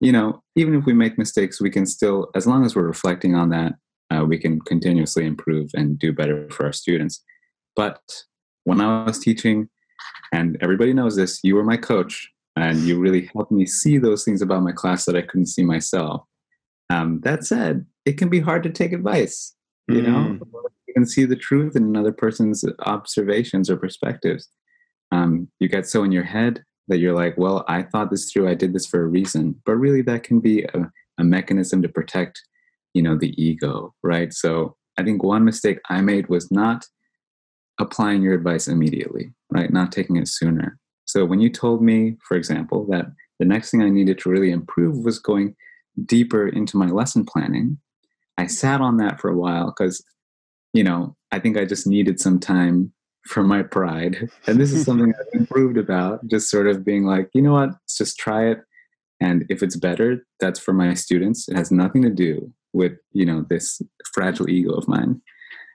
you 0.00 0.12
know, 0.12 0.42
even 0.56 0.74
if 0.74 0.84
we 0.84 0.94
make 0.94 1.18
mistakes, 1.18 1.60
we 1.60 1.70
can 1.70 1.86
still, 1.86 2.30
as 2.34 2.46
long 2.46 2.64
as 2.64 2.74
we're 2.74 2.86
reflecting 2.86 3.34
on 3.34 3.50
that, 3.50 3.74
uh, 4.12 4.24
we 4.24 4.38
can 4.38 4.60
continuously 4.60 5.24
improve 5.24 5.70
and 5.74 5.98
do 5.98 6.12
better 6.12 6.48
for 6.50 6.66
our 6.66 6.72
students. 6.72 7.22
But 7.74 8.00
when 8.64 8.80
I 8.80 9.04
was 9.04 9.18
teaching, 9.18 9.68
and 10.32 10.56
everybody 10.60 10.92
knows 10.92 11.16
this, 11.16 11.40
you 11.42 11.54
were 11.54 11.64
my 11.64 11.76
coach, 11.76 12.28
and 12.56 12.78
you 12.80 12.98
really 12.98 13.30
helped 13.32 13.52
me 13.52 13.66
see 13.66 13.98
those 13.98 14.24
things 14.24 14.42
about 14.42 14.62
my 14.62 14.72
class 14.72 15.04
that 15.04 15.16
I 15.16 15.22
couldn't 15.22 15.46
see 15.46 15.62
myself. 15.62 16.24
Um, 16.90 17.20
that 17.22 17.44
said, 17.44 17.86
it 18.04 18.18
can 18.18 18.28
be 18.28 18.40
hard 18.40 18.62
to 18.64 18.70
take 18.70 18.92
advice. 18.92 19.54
You 19.88 20.02
mm. 20.02 20.06
know, 20.06 20.38
you 20.86 20.94
can 20.94 21.06
see 21.06 21.24
the 21.24 21.36
truth 21.36 21.76
in 21.76 21.84
another 21.84 22.12
person's 22.12 22.64
observations 22.80 23.70
or 23.70 23.76
perspectives. 23.76 24.48
Um, 25.10 25.48
you 25.60 25.68
get 25.68 25.86
so 25.86 26.04
in 26.04 26.12
your 26.12 26.24
head 26.24 26.64
that 26.88 26.98
you're 26.98 27.14
like, 27.14 27.36
well, 27.38 27.64
I 27.68 27.82
thought 27.82 28.10
this 28.10 28.30
through. 28.30 28.48
I 28.48 28.54
did 28.54 28.74
this 28.74 28.86
for 28.86 29.02
a 29.02 29.06
reason. 29.06 29.56
But 29.64 29.76
really, 29.76 30.02
that 30.02 30.22
can 30.22 30.40
be 30.40 30.64
a, 30.64 30.90
a 31.18 31.24
mechanism 31.24 31.80
to 31.82 31.88
protect, 31.88 32.42
you 32.94 33.02
know, 33.02 33.16
the 33.16 33.34
ego, 33.42 33.94
right? 34.02 34.32
So 34.32 34.76
I 34.98 35.02
think 35.02 35.22
one 35.22 35.44
mistake 35.44 35.78
I 35.88 36.00
made 36.00 36.28
was 36.28 36.50
not 36.50 36.86
applying 37.80 38.22
your 38.22 38.34
advice 38.34 38.68
immediately, 38.68 39.32
right? 39.50 39.72
Not 39.72 39.92
taking 39.92 40.16
it 40.16 40.28
sooner. 40.28 40.78
So 41.04 41.24
when 41.24 41.40
you 41.40 41.50
told 41.50 41.82
me, 41.82 42.16
for 42.26 42.36
example, 42.36 42.86
that 42.90 43.06
the 43.38 43.44
next 43.44 43.70
thing 43.70 43.82
I 43.82 43.88
needed 43.88 44.18
to 44.20 44.30
really 44.30 44.50
improve 44.50 45.04
was 45.04 45.18
going 45.18 45.54
deeper 46.06 46.48
into 46.48 46.76
my 46.76 46.86
lesson 46.86 47.24
planning, 47.24 47.78
I 48.38 48.46
sat 48.46 48.80
on 48.80 48.98
that 48.98 49.20
for 49.20 49.30
a 49.30 49.36
while 49.36 49.66
because, 49.66 50.02
you 50.72 50.84
know, 50.84 51.16
I 51.32 51.38
think 51.38 51.56
I 51.56 51.64
just 51.64 51.86
needed 51.86 52.20
some 52.20 52.38
time 52.38 52.92
for 53.26 53.42
my 53.42 53.62
pride. 53.62 54.28
And 54.46 54.60
this 54.60 54.72
is 54.72 54.84
something 54.86 55.12
I've 55.18 55.40
improved 55.40 55.76
about, 55.76 56.26
just 56.28 56.50
sort 56.50 56.66
of 56.66 56.84
being 56.84 57.04
like, 57.04 57.28
you 57.34 57.42
know 57.42 57.52
what, 57.52 57.70
let's 57.70 57.98
just 57.98 58.18
try 58.18 58.46
it. 58.46 58.60
And 59.22 59.46
if 59.48 59.62
it's 59.62 59.76
better, 59.76 60.26
that's 60.40 60.58
for 60.58 60.72
my 60.72 60.94
students. 60.94 61.48
It 61.48 61.56
has 61.56 61.70
nothing 61.70 62.02
to 62.02 62.10
do 62.10 62.52
with, 62.72 62.94
you 63.12 63.24
know, 63.24 63.46
this 63.48 63.80
fragile 64.12 64.50
ego 64.50 64.72
of 64.72 64.88
mine. 64.88 65.20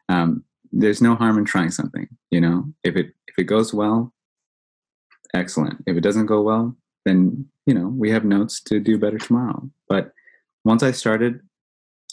Um, 0.09 0.43
there's 0.73 1.01
no 1.01 1.15
harm 1.15 1.37
in 1.37 1.45
trying 1.45 1.71
something, 1.71 2.09
you 2.29 2.41
know. 2.41 2.65
If 2.83 2.97
it 2.97 3.13
if 3.27 3.39
it 3.39 3.45
goes 3.45 3.73
well, 3.73 4.13
excellent. 5.33 5.81
If 5.87 5.95
it 5.95 6.01
doesn't 6.01 6.25
go 6.25 6.41
well, 6.41 6.75
then 7.05 7.47
you 7.65 7.73
know, 7.73 7.87
we 7.87 8.11
have 8.11 8.25
notes 8.25 8.61
to 8.63 8.81
do 8.81 8.97
better 8.97 9.17
tomorrow. 9.17 9.69
But 9.87 10.11
once 10.65 10.83
I 10.83 10.91
started, 10.91 11.39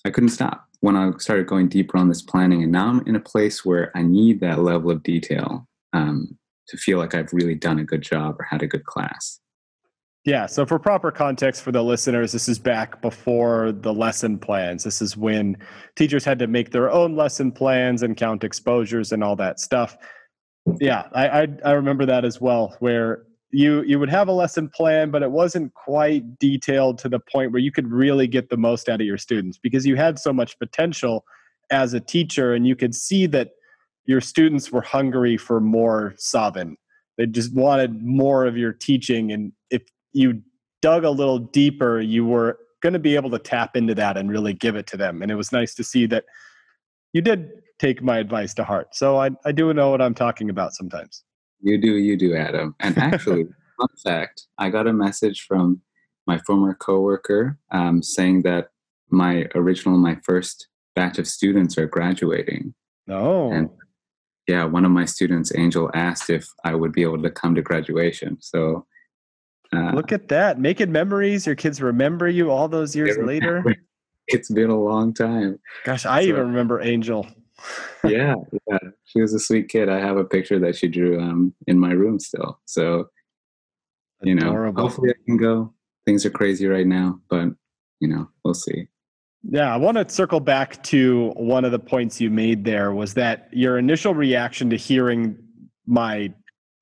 I 0.05 0.11
couldn't 0.11 0.29
stop 0.29 0.69
when 0.81 0.95
I 0.95 1.11
started 1.19 1.49
going 1.49 1.69
deeper 1.69 1.99
on 1.99 2.09
this 2.09 2.23
planning. 2.23 2.63
And 2.63 2.71
now 2.71 2.89
I'm 2.89 3.07
in 3.07 3.17
a 3.17 3.21
place 3.21 3.65
where 3.65 3.91
I 3.97 4.03
need 4.03 4.41
that 4.41 4.61
level 4.61 4.93
of 4.93 5.03
detail 5.03 5.67
um, 5.93 6.39
to 6.69 6.77
feel 6.77 6.99
like 6.99 7.15
I've 7.15 7.33
really 7.33 7.57
done 7.57 7.81
a 7.81 7.85
good 7.85 8.03
job 8.03 8.37
or 8.39 8.45
had 8.45 8.63
a 8.63 8.69
good 8.69 8.85
class. 8.85 9.41
Yeah. 10.25 10.47
So, 10.47 10.65
for 10.65 10.79
proper 10.79 11.11
context 11.11 11.63
for 11.63 11.71
the 11.71 11.83
listeners, 11.83 12.33
this 12.33 12.49
is 12.49 12.59
back 12.59 13.03
before 13.03 13.73
the 13.73 13.93
lesson 13.93 14.39
plans. 14.39 14.85
This 14.85 15.03
is 15.03 15.17
when 15.17 15.59
teachers 15.97 16.25
had 16.25 16.39
to 16.39 16.47
make 16.47 16.71
their 16.71 16.91
own 16.91 17.15
lesson 17.15 17.53
plans 17.53 18.03
and 18.03 18.17
count 18.17 18.43
exposures 18.43 19.13
and 19.13 19.23
all 19.23 19.37
that 19.37 19.61
stuff. 19.61 19.99
Yeah, 20.81 21.09
I, 21.13 21.43
I, 21.43 21.49
I 21.67 21.73
remember 21.73 22.07
that 22.07 22.25
as 22.25 22.41
well, 22.41 22.75
where 22.79 23.25
you 23.55 23.83
you 23.83 24.01
would 24.01 24.11
have 24.11 24.27
a 24.27 24.33
lesson 24.33 24.69
plan 24.69 25.11
but 25.11 25.23
it 25.23 25.31
wasn't 25.31 25.73
quite 25.75 26.39
detailed 26.41 26.99
to 26.99 27.09
the 27.09 27.21
point 27.21 27.53
where 27.53 27.61
you 27.61 27.71
could 27.71 27.91
really 27.91 28.27
get 28.27 28.51
the 28.51 28.57
most 28.57 28.89
out 28.89 29.01
of 29.01 29.07
your 29.07 29.17
students 29.17 29.59
because 29.59 29.87
you 29.87 29.95
had 29.95 30.19
so 30.19 30.33
much 30.33 30.59
potential 30.59 31.25
as 31.71 31.95
a 31.95 32.01
teacher 32.01 32.53
and 32.53 32.67
you 32.67 32.75
could 32.75 32.95
see 32.95 33.27
that 33.27 33.51
your 34.07 34.21
students 34.21 34.73
were 34.73 34.83
hungry 34.83 35.37
for 35.37 35.61
more 35.61 36.15
Sawin. 36.19 36.77
They 37.17 37.27
just 37.27 37.55
wanted 37.55 38.03
more 38.03 38.45
of 38.45 38.57
your 38.57 38.73
teaching 38.73 39.31
and 39.31 39.53
if 39.71 39.83
you 40.15 40.41
dug 40.81 41.05
a 41.05 41.11
little 41.11 41.39
deeper 41.39 42.01
you 42.01 42.25
were 42.25 42.59
going 42.83 42.93
to 42.93 42.99
be 42.99 43.15
able 43.15 43.31
to 43.31 43.39
tap 43.39 43.77
into 43.77 43.95
that 43.95 44.17
and 44.17 44.31
really 44.31 44.53
give 44.53 44.77
it 44.77 44.87
to 44.87 44.97
them 44.97 45.21
and 45.21 45.31
it 45.31 45.35
was 45.35 45.53
nice 45.53 45.75
to 45.75 45.85
see 45.85 46.07
that 46.07 46.25
you 47.13 47.23
did 47.23 47.51
take 47.79 48.03
my 48.03 48.19
advice 48.19 48.55
to 48.55 48.65
heart. 48.65 48.95
So 48.95 49.17
I, 49.19 49.31
I 49.45 49.53
do 49.53 49.73
know 49.73 49.91
what 49.91 50.03
I'm 50.03 50.15
talking 50.15 50.51
about 50.51 50.75
sometimes. 50.75 51.23
You 51.61 51.81
do, 51.81 51.97
you 51.97 52.17
do, 52.17 52.37
Adam. 52.37 52.75
And 52.81 52.99
actually, 52.99 53.45
fun 53.45 53.89
fact, 54.05 54.47
I 54.59 54.69
got 54.69 54.87
a 54.87 54.93
message 54.93 55.43
from 55.43 55.81
my 56.27 56.39
former 56.39 56.75
coworker 56.75 57.59
um, 57.71 58.03
saying 58.03 58.43
that 58.43 58.69
my 59.11 59.47
original, 59.55 59.97
my 59.97 60.19
first 60.25 60.69
batch 60.95 61.19
of 61.19 61.27
students 61.27 61.79
are 61.79 61.87
graduating. 61.87 62.75
Oh. 63.09 63.53
And 63.53 63.71
yeah, 64.49 64.65
one 64.65 64.85
of 64.85 64.91
my 64.91 65.05
students, 65.05 65.55
Angel, 65.55 65.91
asked 65.95 66.31
if 66.31 66.47
I 66.65 66.75
would 66.75 66.93
be 66.93 67.03
able 67.03 67.23
to 67.23 67.31
come 67.31 67.55
to 67.55 67.63
graduation. 67.63 68.39
So 68.41 68.87
uh, 69.77 69.93
look 69.93 70.13
at 70.13 70.29
that, 70.29 70.59
making 70.59 70.93
memories. 70.93 71.47
Your 71.47 71.55
kids 71.55 71.81
remember 71.81 72.29
you 72.29 72.51
all 72.51 72.69
those 72.69 72.95
years 72.95 73.17
later. 73.19 73.65
It's 74.29 74.51
been 74.51 74.71
a 74.71 74.81
long 74.81 75.13
time. 75.13 75.59
Gosh, 75.85 76.07
I 76.07 76.23
so, 76.23 76.29
even 76.29 76.47
remember 76.47 76.81
Angel. 76.81 77.27
yeah, 78.05 78.35
yeah, 78.71 78.79
she 79.05 79.21
was 79.21 79.35
a 79.35 79.39
sweet 79.39 79.69
kid. 79.69 79.91
I 79.91 80.01
have 80.01 80.17
a 80.17 80.25
picture 80.25 80.59
that 80.61 80.77
she 80.77 80.89
drew 80.89 81.21
um, 81.21 81.55
in 81.67 81.79
my 81.79 81.93
room 81.93 82.19
still. 82.19 82.59
So, 82.65 83.11
you 84.23 84.35
know, 84.35 84.73
hopefully 84.77 85.11
I 85.11 85.15
can 85.27 85.37
go. 85.37 85.75
Things 86.07 86.25
are 86.25 86.31
crazy 86.31 86.67
right 86.67 86.87
now, 86.87 87.21
but 87.29 87.49
you 88.01 88.09
know, 88.09 88.29
we'll 88.45 88.55
see. 88.55 88.89
Yeah, 89.43 89.73
I 89.73 89.77
want 89.77 89.99
to 89.99 90.09
circle 90.09 90.41
back 90.41 90.83
to 90.85 91.33
one 91.37 91.65
of 91.65 91.73
the 91.73 91.79
points 91.79 92.21
you 92.21 92.31
made 92.31 92.65
there 92.65 92.93
was 92.93 93.15
that 93.15 93.49
your 93.53 93.79
initial 93.79 94.15
reaction 94.15 94.71
to 94.71 94.77
hearing 94.77 95.37
my 95.87 96.33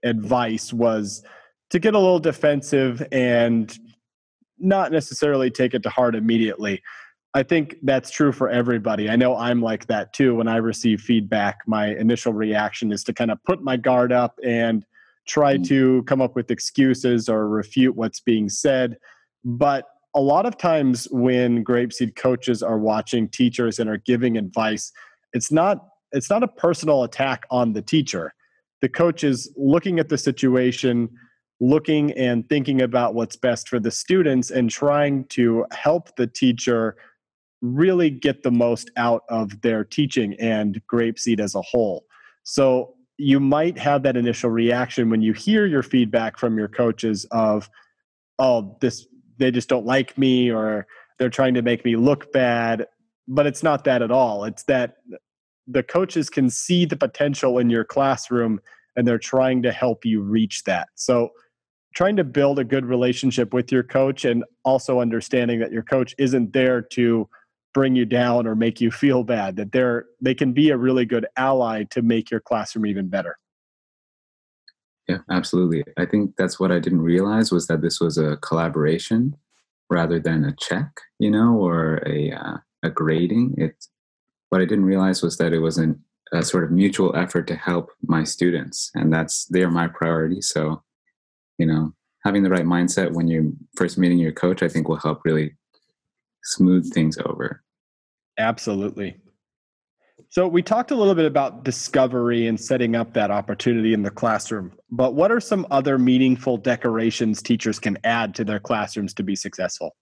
advice 0.04 0.72
was 0.72 1.24
to 1.72 1.78
get 1.78 1.94
a 1.94 1.98
little 1.98 2.20
defensive 2.20 3.02
and 3.10 3.78
not 4.58 4.92
necessarily 4.92 5.50
take 5.50 5.72
it 5.72 5.82
to 5.82 5.88
heart 5.88 6.14
immediately. 6.14 6.82
I 7.34 7.42
think 7.42 7.76
that's 7.82 8.10
true 8.10 8.30
for 8.30 8.50
everybody. 8.50 9.08
I 9.08 9.16
know 9.16 9.34
I'm 9.34 9.62
like 9.62 9.86
that 9.86 10.12
too. 10.12 10.34
When 10.34 10.48
I 10.48 10.56
receive 10.56 11.00
feedback, 11.00 11.60
my 11.66 11.96
initial 11.96 12.34
reaction 12.34 12.92
is 12.92 13.02
to 13.04 13.14
kind 13.14 13.30
of 13.30 13.42
put 13.44 13.62
my 13.62 13.78
guard 13.78 14.12
up 14.12 14.38
and 14.44 14.84
try 15.26 15.56
mm. 15.56 15.66
to 15.68 16.02
come 16.02 16.20
up 16.20 16.36
with 16.36 16.50
excuses 16.50 17.30
or 17.30 17.48
refute 17.48 17.96
what's 17.96 18.20
being 18.20 18.50
said. 18.50 18.98
But 19.42 19.86
a 20.14 20.20
lot 20.20 20.44
of 20.44 20.58
times 20.58 21.08
when 21.10 21.64
grapeseed 21.64 22.16
coaches 22.16 22.62
are 22.62 22.78
watching 22.78 23.30
teachers 23.30 23.78
and 23.78 23.88
are 23.88 23.96
giving 23.96 24.36
advice, 24.36 24.92
it's 25.32 25.50
not 25.50 25.88
it's 26.12 26.28
not 26.28 26.42
a 26.42 26.48
personal 26.48 27.04
attack 27.04 27.46
on 27.50 27.72
the 27.72 27.80
teacher. 27.80 28.34
The 28.82 28.90
coach 28.90 29.24
is 29.24 29.50
looking 29.56 29.98
at 29.98 30.10
the 30.10 30.18
situation, 30.18 31.08
looking 31.62 32.10
and 32.14 32.48
thinking 32.48 32.82
about 32.82 33.14
what's 33.14 33.36
best 33.36 33.68
for 33.68 33.78
the 33.78 33.90
students 33.90 34.50
and 34.50 34.68
trying 34.68 35.24
to 35.26 35.64
help 35.70 36.14
the 36.16 36.26
teacher 36.26 36.96
really 37.60 38.10
get 38.10 38.42
the 38.42 38.50
most 38.50 38.90
out 38.96 39.22
of 39.28 39.60
their 39.62 39.84
teaching 39.84 40.34
and 40.40 40.82
grapeseed 40.92 41.38
as 41.38 41.54
a 41.54 41.62
whole. 41.62 42.04
So 42.42 42.96
you 43.16 43.38
might 43.38 43.78
have 43.78 44.02
that 44.02 44.16
initial 44.16 44.50
reaction 44.50 45.08
when 45.08 45.22
you 45.22 45.32
hear 45.32 45.64
your 45.64 45.84
feedback 45.84 46.36
from 46.36 46.58
your 46.58 46.66
coaches 46.66 47.24
of, 47.30 47.70
oh, 48.40 48.76
this 48.80 49.06
they 49.38 49.52
just 49.52 49.68
don't 49.68 49.86
like 49.86 50.18
me 50.18 50.50
or 50.50 50.86
they're 51.20 51.30
trying 51.30 51.54
to 51.54 51.62
make 51.62 51.84
me 51.84 51.94
look 51.94 52.32
bad. 52.32 52.86
But 53.28 53.46
it's 53.46 53.62
not 53.62 53.84
that 53.84 54.02
at 54.02 54.10
all. 54.10 54.44
It's 54.44 54.64
that 54.64 54.96
the 55.68 55.84
coaches 55.84 56.28
can 56.28 56.50
see 56.50 56.84
the 56.86 56.96
potential 56.96 57.58
in 57.58 57.70
your 57.70 57.84
classroom 57.84 58.60
and 58.96 59.06
they're 59.06 59.18
trying 59.18 59.62
to 59.62 59.70
help 59.70 60.04
you 60.04 60.22
reach 60.22 60.64
that. 60.64 60.88
So 60.96 61.30
trying 61.94 62.16
to 62.16 62.24
build 62.24 62.58
a 62.58 62.64
good 62.64 62.84
relationship 62.86 63.52
with 63.52 63.70
your 63.70 63.82
coach 63.82 64.24
and 64.24 64.44
also 64.64 65.00
understanding 65.00 65.60
that 65.60 65.72
your 65.72 65.82
coach 65.82 66.14
isn't 66.18 66.52
there 66.52 66.80
to 66.80 67.28
bring 67.74 67.94
you 67.94 68.04
down 68.04 68.46
or 68.46 68.54
make 68.54 68.80
you 68.80 68.90
feel 68.90 69.24
bad 69.24 69.56
that 69.56 69.72
they're 69.72 70.06
they 70.20 70.34
can 70.34 70.52
be 70.52 70.70
a 70.70 70.76
really 70.76 71.04
good 71.04 71.26
ally 71.36 71.84
to 71.84 72.02
make 72.02 72.30
your 72.30 72.40
classroom 72.40 72.86
even 72.86 73.08
better. 73.08 73.38
Yeah 75.08 75.18
absolutely. 75.30 75.84
I 75.96 76.06
think 76.06 76.36
that's 76.36 76.60
what 76.60 76.72
i 76.72 76.78
didn't 76.78 77.02
realize 77.02 77.50
was 77.50 77.66
that 77.66 77.82
this 77.82 78.00
was 78.00 78.18
a 78.18 78.36
collaboration 78.38 79.36
rather 79.90 80.18
than 80.18 80.44
a 80.44 80.54
check 80.56 80.88
you 81.18 81.30
know 81.30 81.56
or 81.56 82.02
a 82.06 82.32
uh, 82.32 82.56
a 82.82 82.90
grading. 82.90 83.54
It 83.56 83.74
what 84.50 84.60
i 84.60 84.64
didn't 84.64 84.84
realize 84.84 85.22
was 85.22 85.38
that 85.38 85.52
it 85.52 85.60
was 85.60 85.78
an, 85.78 86.02
a 86.32 86.42
sort 86.42 86.64
of 86.64 86.70
mutual 86.70 87.16
effort 87.16 87.46
to 87.46 87.56
help 87.56 87.90
my 88.02 88.24
students 88.24 88.90
and 88.94 89.12
that's 89.12 89.46
they're 89.46 89.70
my 89.70 89.88
priority. 89.88 90.40
So 90.42 90.82
you 91.58 91.66
know 91.66 91.92
having 92.24 92.42
the 92.42 92.50
right 92.50 92.64
mindset 92.64 93.12
when 93.12 93.28
you're 93.28 93.50
first 93.76 93.98
meeting 93.98 94.18
your 94.18 94.32
coach 94.32 94.62
i 94.62 94.68
think 94.68 94.88
will 94.88 94.96
help 94.96 95.20
really 95.24 95.54
smooth 96.44 96.92
things 96.92 97.18
over. 97.24 97.62
Absolutely. 98.38 99.16
So 100.28 100.48
we 100.48 100.62
talked 100.62 100.90
a 100.90 100.94
little 100.94 101.14
bit 101.14 101.26
about 101.26 101.64
discovery 101.64 102.46
and 102.46 102.58
setting 102.58 102.96
up 102.96 103.12
that 103.14 103.30
opportunity 103.30 103.92
in 103.92 104.02
the 104.02 104.10
classroom, 104.10 104.72
but 104.90 105.14
what 105.14 105.30
are 105.30 105.40
some 105.40 105.66
other 105.70 105.98
meaningful 105.98 106.56
decorations 106.56 107.42
teachers 107.42 107.78
can 107.78 107.98
add 108.04 108.34
to 108.36 108.44
their 108.44 108.60
classrooms 108.60 109.12
to 109.14 109.22
be 109.22 109.36
successful? 109.36 109.94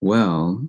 Well, 0.00 0.66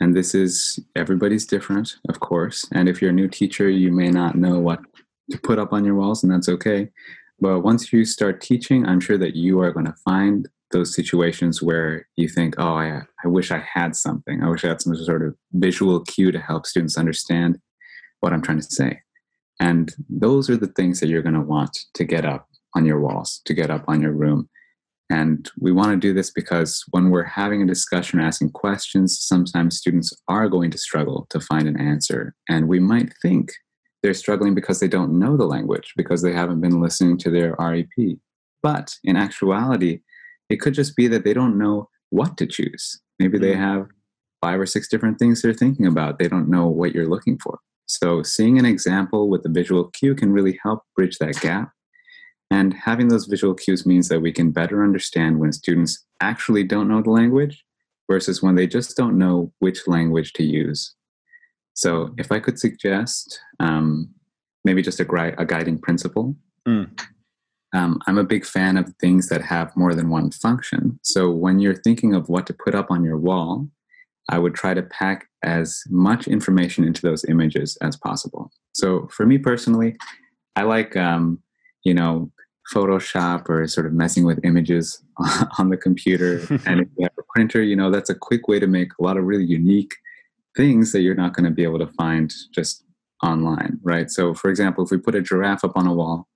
and 0.00 0.14
this 0.14 0.34
is 0.34 0.80
everybody's 0.96 1.46
different, 1.46 1.96
of 2.08 2.20
course. 2.20 2.68
And 2.72 2.88
if 2.88 3.00
you're 3.00 3.10
a 3.10 3.14
new 3.14 3.28
teacher, 3.28 3.70
you 3.70 3.90
may 3.90 4.10
not 4.10 4.36
know 4.36 4.58
what 4.58 4.80
to 5.30 5.38
put 5.38 5.58
up 5.58 5.72
on 5.72 5.84
your 5.84 5.94
walls, 5.94 6.22
and 6.22 6.30
that's 6.30 6.48
okay. 6.48 6.90
But 7.42 7.62
once 7.62 7.92
you 7.92 8.04
start 8.04 8.40
teaching, 8.40 8.86
I'm 8.86 9.00
sure 9.00 9.18
that 9.18 9.34
you 9.34 9.58
are 9.62 9.72
going 9.72 9.86
to 9.86 9.96
find 10.04 10.48
those 10.70 10.94
situations 10.94 11.60
where 11.60 12.06
you 12.14 12.28
think, 12.28 12.54
oh, 12.56 12.76
I, 12.76 13.00
I 13.24 13.26
wish 13.26 13.50
I 13.50 13.58
had 13.58 13.96
something. 13.96 14.44
I 14.44 14.48
wish 14.48 14.64
I 14.64 14.68
had 14.68 14.80
some 14.80 14.94
sort 14.94 15.26
of 15.26 15.34
visual 15.54 16.04
cue 16.04 16.30
to 16.30 16.38
help 16.38 16.66
students 16.66 16.96
understand 16.96 17.58
what 18.20 18.32
I'm 18.32 18.42
trying 18.42 18.60
to 18.60 18.62
say. 18.62 19.00
And 19.58 19.92
those 20.08 20.48
are 20.50 20.56
the 20.56 20.68
things 20.68 21.00
that 21.00 21.08
you're 21.08 21.20
going 21.20 21.34
to 21.34 21.40
want 21.40 21.76
to 21.94 22.04
get 22.04 22.24
up 22.24 22.46
on 22.76 22.86
your 22.86 23.00
walls, 23.00 23.40
to 23.46 23.54
get 23.54 23.72
up 23.72 23.86
on 23.88 24.00
your 24.00 24.12
room. 24.12 24.48
And 25.10 25.50
we 25.58 25.72
want 25.72 25.90
to 25.90 25.96
do 25.96 26.14
this 26.14 26.30
because 26.30 26.84
when 26.92 27.10
we're 27.10 27.24
having 27.24 27.60
a 27.60 27.66
discussion 27.66 28.20
or 28.20 28.22
asking 28.22 28.50
questions, 28.50 29.18
sometimes 29.20 29.78
students 29.78 30.12
are 30.28 30.48
going 30.48 30.70
to 30.70 30.78
struggle 30.78 31.26
to 31.30 31.40
find 31.40 31.66
an 31.66 31.80
answer. 31.80 32.36
And 32.48 32.68
we 32.68 32.78
might 32.78 33.12
think 33.20 33.50
they're 34.02 34.14
struggling 34.14 34.54
because 34.54 34.80
they 34.80 34.88
don't 34.88 35.18
know 35.18 35.36
the 35.36 35.46
language, 35.46 35.92
because 35.96 36.22
they 36.22 36.32
haven't 36.32 36.60
been 36.60 36.80
listening 36.80 37.18
to 37.18 37.30
their 37.30 37.54
REP. 37.58 38.18
But 38.62 38.96
in 39.04 39.16
actuality, 39.16 40.00
it 40.48 40.60
could 40.60 40.74
just 40.74 40.96
be 40.96 41.08
that 41.08 41.24
they 41.24 41.34
don't 41.34 41.58
know 41.58 41.88
what 42.10 42.36
to 42.38 42.46
choose. 42.46 43.00
Maybe 43.18 43.38
they 43.38 43.52
mm-hmm. 43.52 43.62
have 43.62 43.86
five 44.40 44.60
or 44.60 44.66
six 44.66 44.88
different 44.88 45.18
things 45.18 45.40
they're 45.40 45.54
thinking 45.54 45.86
about. 45.86 46.18
They 46.18 46.28
don't 46.28 46.50
know 46.50 46.66
what 46.66 46.94
you're 46.94 47.08
looking 47.08 47.38
for. 47.38 47.58
So, 47.86 48.22
seeing 48.22 48.58
an 48.58 48.64
example 48.64 49.28
with 49.28 49.44
a 49.44 49.48
visual 49.48 49.84
cue 49.90 50.14
can 50.14 50.32
really 50.32 50.58
help 50.62 50.82
bridge 50.96 51.18
that 51.18 51.40
gap. 51.40 51.72
And 52.50 52.74
having 52.74 53.08
those 53.08 53.26
visual 53.26 53.54
cues 53.54 53.86
means 53.86 54.08
that 54.08 54.20
we 54.20 54.32
can 54.32 54.50
better 54.50 54.84
understand 54.84 55.40
when 55.40 55.52
students 55.52 56.04
actually 56.20 56.64
don't 56.64 56.88
know 56.88 57.02
the 57.02 57.10
language 57.10 57.64
versus 58.10 58.42
when 58.42 58.56
they 58.56 58.66
just 58.66 58.96
don't 58.96 59.16
know 59.16 59.52
which 59.60 59.88
language 59.88 60.32
to 60.34 60.44
use. 60.44 60.94
So, 61.74 62.14
if 62.18 62.30
I 62.32 62.40
could 62.40 62.58
suggest 62.58 63.40
um, 63.60 64.08
maybe 64.64 64.82
just 64.82 65.00
a, 65.00 65.04
gri- 65.04 65.34
a 65.38 65.44
guiding 65.44 65.78
principle, 65.78 66.36
mm. 66.66 66.88
Um, 67.74 68.00
I'm 68.06 68.18
a 68.18 68.24
big 68.24 68.44
fan 68.44 68.76
of 68.76 68.92
things 69.00 69.28
that 69.28 69.42
have 69.42 69.76
more 69.76 69.94
than 69.94 70.10
one 70.10 70.30
function. 70.30 70.98
So 71.02 71.30
when 71.30 71.58
you're 71.58 71.74
thinking 71.74 72.14
of 72.14 72.28
what 72.28 72.46
to 72.48 72.54
put 72.54 72.74
up 72.74 72.90
on 72.90 73.02
your 73.02 73.16
wall, 73.16 73.66
I 74.28 74.38
would 74.38 74.54
try 74.54 74.74
to 74.74 74.82
pack 74.82 75.28
as 75.42 75.82
much 75.88 76.28
information 76.28 76.84
into 76.84 77.02
those 77.02 77.24
images 77.24 77.76
as 77.80 77.96
possible. 77.96 78.50
So 78.74 79.08
for 79.08 79.26
me 79.26 79.38
personally, 79.38 79.96
I 80.54 80.62
like, 80.62 80.96
um, 80.96 81.42
you 81.82 81.94
know, 81.94 82.30
Photoshop 82.72 83.48
or 83.48 83.66
sort 83.66 83.86
of 83.86 83.92
messing 83.92 84.24
with 84.24 84.44
images 84.44 85.02
on 85.58 85.70
the 85.70 85.76
computer. 85.76 86.40
and 86.66 86.80
if 86.80 86.88
you 86.96 87.04
have 87.04 87.12
a 87.18 87.22
printer, 87.34 87.62
you 87.62 87.74
know, 87.74 87.90
that's 87.90 88.10
a 88.10 88.14
quick 88.14 88.48
way 88.48 88.60
to 88.60 88.66
make 88.66 88.90
a 88.98 89.02
lot 89.02 89.16
of 89.16 89.24
really 89.24 89.44
unique 89.44 89.94
things 90.56 90.92
that 90.92 91.00
you're 91.00 91.14
not 91.14 91.34
going 91.34 91.44
to 91.44 91.50
be 91.50 91.64
able 91.64 91.78
to 91.78 91.86
find 91.86 92.32
just 92.54 92.84
online, 93.22 93.78
right? 93.82 94.10
So, 94.10 94.34
for 94.34 94.50
example, 94.50 94.84
if 94.84 94.90
we 94.90 94.98
put 94.98 95.14
a 95.14 95.22
giraffe 95.22 95.64
up 95.64 95.76
on 95.76 95.86
a 95.86 95.94
wall, 95.94 96.28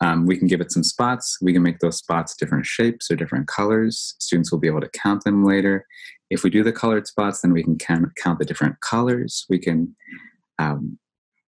um, 0.00 0.26
we 0.26 0.36
can 0.36 0.48
give 0.48 0.60
it 0.60 0.72
some 0.72 0.82
spots. 0.82 1.38
We 1.42 1.52
can 1.52 1.62
make 1.62 1.80
those 1.80 1.98
spots 1.98 2.34
different 2.34 2.64
shapes 2.64 3.10
or 3.10 3.16
different 3.16 3.48
colors. 3.48 4.14
Students 4.18 4.50
will 4.50 4.58
be 4.58 4.68
able 4.68 4.80
to 4.80 4.88
count 4.88 5.24
them 5.24 5.44
later. 5.44 5.86
If 6.30 6.42
we 6.42 6.50
do 6.50 6.62
the 6.62 6.72
colored 6.72 7.06
spots, 7.06 7.42
then 7.42 7.52
we 7.52 7.62
can 7.62 7.76
count, 7.76 8.16
count 8.16 8.38
the 8.38 8.44
different 8.46 8.80
colors. 8.80 9.44
We 9.50 9.58
can, 9.58 9.94
um, 10.58 10.98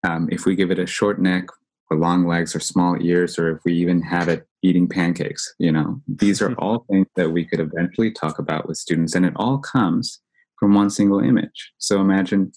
um, 0.05 0.29
if 0.31 0.47
we 0.47 0.55
give 0.55 0.71
it 0.71 0.79
a 0.79 0.87
short 0.87 1.21
neck 1.21 1.47
or 1.91 1.97
long 1.97 2.27
legs 2.27 2.55
or 2.55 2.61
small 2.61 2.97
ears, 3.01 3.39
or 3.39 3.57
if 3.57 3.65
we 3.65 3.73
even 3.75 4.01
have 4.03 4.29
it 4.29 4.47
eating 4.63 4.89
pancakes, 4.89 5.55
you 5.59 5.73
know, 5.73 6.01
these 6.07 6.41
are 6.41 6.55
all 6.59 6.85
things 6.89 7.07
that 7.17 7.31
we 7.31 7.45
could 7.45 7.61
eventually 7.61 8.13
talk 8.13 8.39
about 8.39 8.69
with 8.69 8.77
students. 8.77 9.17
And 9.17 9.27
it 9.27 9.33
all 9.35 9.59
comes 9.59 10.21
from 10.59 10.75
one 10.75 10.91
single 10.91 11.21
image. 11.21 11.73
So 11.79 12.01
imagine 12.01 12.53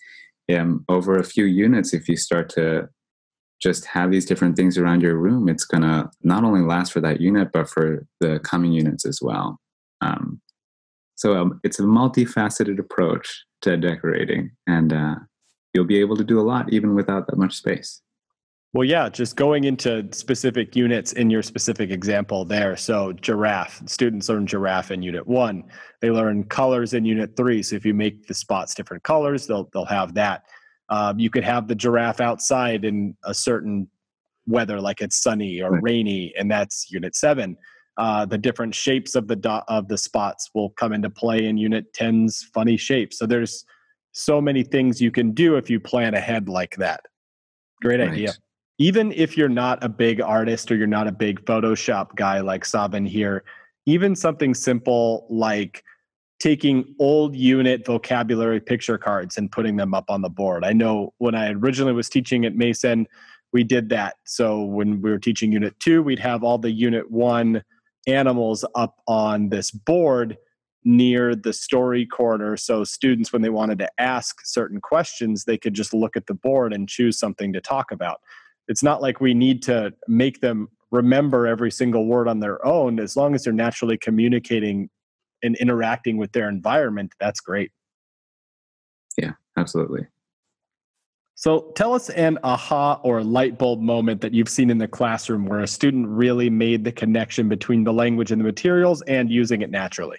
um, 0.57 0.85
over 0.89 1.17
a 1.17 1.23
few 1.23 1.45
units, 1.45 1.93
if 1.93 2.07
you 2.07 2.15
start 2.15 2.49
to 2.51 2.89
just 3.61 3.85
have 3.85 4.09
these 4.09 4.25
different 4.25 4.55
things 4.55 4.77
around 4.77 5.01
your 5.01 5.17
room, 5.17 5.49
it's 5.49 5.65
going 5.65 5.83
to 5.83 6.09
not 6.23 6.43
only 6.43 6.61
last 6.61 6.93
for 6.93 7.01
that 7.01 7.19
unit, 7.19 7.49
but 7.51 7.69
for 7.69 8.05
the 8.21 8.39
coming 8.39 8.71
units 8.71 9.05
as 9.05 9.19
well. 9.21 9.59
Um, 10.01 10.41
so 11.15 11.35
um, 11.35 11.59
it's 11.63 11.79
a 11.79 11.83
multifaceted 11.83 12.79
approach 12.79 13.43
to 13.63 13.75
decorating, 13.75 14.51
and 14.67 14.93
uh, 14.93 15.15
you'll 15.73 15.83
be 15.83 15.99
able 15.99 16.15
to 16.15 16.23
do 16.23 16.39
a 16.39 16.41
lot 16.41 16.71
even 16.71 16.95
without 16.95 17.27
that 17.27 17.37
much 17.37 17.55
space. 17.55 18.01
Well, 18.73 18.83
yeah, 18.83 19.09
just 19.09 19.35
going 19.35 19.63
into 19.63 20.07
specific 20.11 20.75
units 20.75 21.13
in 21.13 21.31
your 21.31 21.41
specific 21.41 21.89
example 21.89 22.45
there. 22.45 22.77
So, 22.77 23.13
giraffe, 23.13 23.81
students 23.87 24.29
learn 24.29 24.45
giraffe 24.45 24.91
in 24.91 25.01
unit 25.01 25.25
one. 25.25 25.63
They 26.01 26.11
learn 26.11 26.43
colors 26.43 26.93
in 26.93 27.03
unit 27.03 27.35
three. 27.35 27.63
So, 27.63 27.75
if 27.75 27.83
you 27.83 27.95
make 27.95 28.27
the 28.27 28.35
spots 28.35 28.75
different 28.75 29.01
colors, 29.01 29.47
they'll, 29.47 29.67
they'll 29.73 29.85
have 29.85 30.13
that. 30.13 30.43
Um, 30.89 31.17
you 31.17 31.31
could 31.31 31.43
have 31.43 31.67
the 31.67 31.73
giraffe 31.73 32.21
outside 32.21 32.85
in 32.85 33.15
a 33.23 33.33
certain 33.33 33.89
weather, 34.45 34.79
like 34.79 35.01
it's 35.01 35.21
sunny 35.21 35.61
or 35.61 35.79
rainy, 35.81 36.31
and 36.37 36.49
that's 36.49 36.91
Unit 36.91 37.15
Seven. 37.15 37.57
Uh, 37.97 38.25
the 38.25 38.37
different 38.37 38.73
shapes 38.73 39.15
of 39.15 39.27
the 39.27 39.35
dot 39.35 39.65
of 39.67 39.87
the 39.87 39.97
spots 39.97 40.51
will 40.53 40.69
come 40.71 40.93
into 40.93 41.09
play 41.09 41.45
in 41.45 41.57
Unit 41.57 41.91
10's 41.93 42.49
funny 42.53 42.77
shapes. 42.77 43.17
So 43.17 43.25
there's 43.25 43.65
so 44.13 44.39
many 44.39 44.63
things 44.63 45.01
you 45.01 45.11
can 45.11 45.31
do 45.31 45.57
if 45.57 45.69
you 45.69 45.79
plan 45.79 46.13
ahead 46.13 46.47
like 46.47 46.75
that. 46.77 47.01
Great 47.81 47.99
right. 47.99 48.09
idea. 48.09 48.33
Even 48.79 49.11
if 49.11 49.37
you're 49.37 49.49
not 49.49 49.83
a 49.83 49.89
big 49.89 50.21
artist 50.21 50.71
or 50.71 50.75
you're 50.75 50.87
not 50.87 51.07
a 51.07 51.11
big 51.11 51.43
Photoshop 51.45 52.15
guy 52.15 52.39
like 52.39 52.65
Sawin 52.65 53.05
here, 53.05 53.43
even 53.85 54.15
something 54.15 54.53
simple 54.53 55.27
like 55.29 55.83
taking 56.39 56.95
old 56.99 57.35
unit 57.35 57.85
vocabulary 57.85 58.61
picture 58.61 58.97
cards 58.97 59.37
and 59.37 59.51
putting 59.51 59.75
them 59.75 59.93
up 59.93 60.05
on 60.09 60.21
the 60.21 60.29
board. 60.29 60.63
I 60.63 60.71
know 60.71 61.13
when 61.17 61.35
I 61.35 61.51
originally 61.51 61.91
was 61.91 62.07
teaching 62.07 62.45
at 62.45 62.55
Mason, 62.55 63.05
we 63.51 63.63
did 63.63 63.89
that. 63.89 64.15
So 64.25 64.63
when 64.63 65.01
we 65.01 65.09
were 65.09 65.19
teaching 65.19 65.51
unit 65.51 65.77
two, 65.79 66.01
we'd 66.01 66.19
have 66.19 66.43
all 66.43 66.57
the 66.57 66.71
unit 66.71 67.11
one 67.11 67.63
animals 68.07 68.63
up 68.75 68.95
on 69.07 69.49
this 69.49 69.71
board 69.71 70.37
near 70.85 71.35
the 71.35 71.51
story 71.51 72.05
corner. 72.05 72.55
So 72.55 72.85
students, 72.85 73.33
when 73.33 73.41
they 73.41 73.49
wanted 73.49 73.79
to 73.79 73.89
ask 73.99 74.45
certain 74.45 74.79
questions, 74.79 75.43
they 75.43 75.57
could 75.57 75.73
just 75.73 75.93
look 75.93 76.15
at 76.15 76.27
the 76.27 76.33
board 76.33 76.71
and 76.71 76.87
choose 76.87 77.19
something 77.19 77.51
to 77.51 77.59
talk 77.59 77.91
about. 77.91 78.21
It's 78.69 78.81
not 78.81 79.01
like 79.01 79.19
we 79.19 79.33
need 79.33 79.61
to 79.63 79.93
make 80.07 80.39
them 80.39 80.69
remember 80.91 81.45
every 81.45 81.71
single 81.71 82.05
word 82.05 82.27
on 82.27 82.39
their 82.39 82.65
own 82.65 82.99
as 82.99 83.17
long 83.17 83.35
as 83.35 83.43
they're 83.43 83.53
naturally 83.53 83.97
communicating 83.97 84.89
and 85.43 85.55
interacting 85.57 86.17
with 86.17 86.31
their 86.31 86.49
environment, 86.49 87.13
that's 87.19 87.39
great. 87.39 87.71
Yeah, 89.17 89.33
absolutely. 89.57 90.07
So 91.35 91.71
tell 91.75 91.93
us 91.93 92.09
an 92.09 92.37
aha 92.43 92.99
or 93.01 93.23
light 93.23 93.57
bulb 93.57 93.79
moment 93.79 94.19
that 94.21 94.33
you've 94.33 94.49
seen 94.49 94.69
in 94.69 94.77
the 94.77 94.89
classroom 94.89 95.45
where 95.45 95.61
a 95.61 95.67
student 95.67 96.07
really 96.09 96.49
made 96.49 96.83
the 96.83 96.91
connection 96.91 97.47
between 97.47 97.85
the 97.85 97.93
language 97.93 98.31
and 98.31 98.41
the 98.41 98.45
materials 98.45 99.01
and 99.03 99.31
using 99.31 99.61
it 99.61 99.69
naturally. 99.69 100.17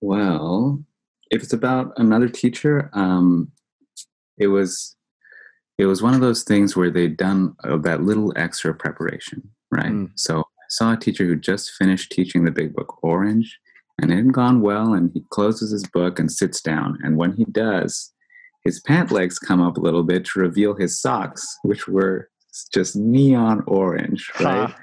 Well, 0.00 0.82
if 1.30 1.44
it's 1.44 1.52
about 1.52 1.92
another 1.98 2.28
teacher, 2.28 2.90
um, 2.94 3.52
it 4.38 4.48
was 4.48 4.96
it 5.80 5.86
was 5.86 6.02
one 6.02 6.12
of 6.12 6.20
those 6.20 6.42
things 6.42 6.76
where 6.76 6.90
they'd 6.90 7.16
done 7.16 7.56
uh, 7.64 7.78
that 7.78 8.02
little 8.02 8.34
extra 8.36 8.74
preparation, 8.74 9.42
right? 9.70 9.86
Mm. 9.86 10.10
So 10.14 10.40
I 10.40 10.66
saw 10.68 10.92
a 10.92 10.96
teacher 10.98 11.24
who 11.24 11.36
just 11.36 11.70
finished 11.70 12.12
teaching 12.12 12.44
the 12.44 12.50
big 12.50 12.74
book 12.74 13.02
Orange, 13.02 13.58
and 13.98 14.12
it 14.12 14.16
had 14.16 14.32
gone 14.34 14.60
well, 14.60 14.92
and 14.92 15.10
he 15.14 15.24
closes 15.30 15.70
his 15.70 15.86
book 15.86 16.18
and 16.18 16.30
sits 16.30 16.60
down. 16.60 16.98
And 17.02 17.16
when 17.16 17.32
he 17.32 17.46
does, 17.46 18.12
his 18.62 18.78
pant 18.80 19.10
legs 19.10 19.38
come 19.38 19.62
up 19.62 19.78
a 19.78 19.80
little 19.80 20.02
bit 20.02 20.26
to 20.26 20.40
reveal 20.40 20.74
his 20.74 21.00
socks, 21.00 21.46
which 21.62 21.88
were 21.88 22.28
just 22.74 22.94
neon 22.94 23.64
orange, 23.66 24.30
right? 24.38 24.68
Huh. 24.68 24.76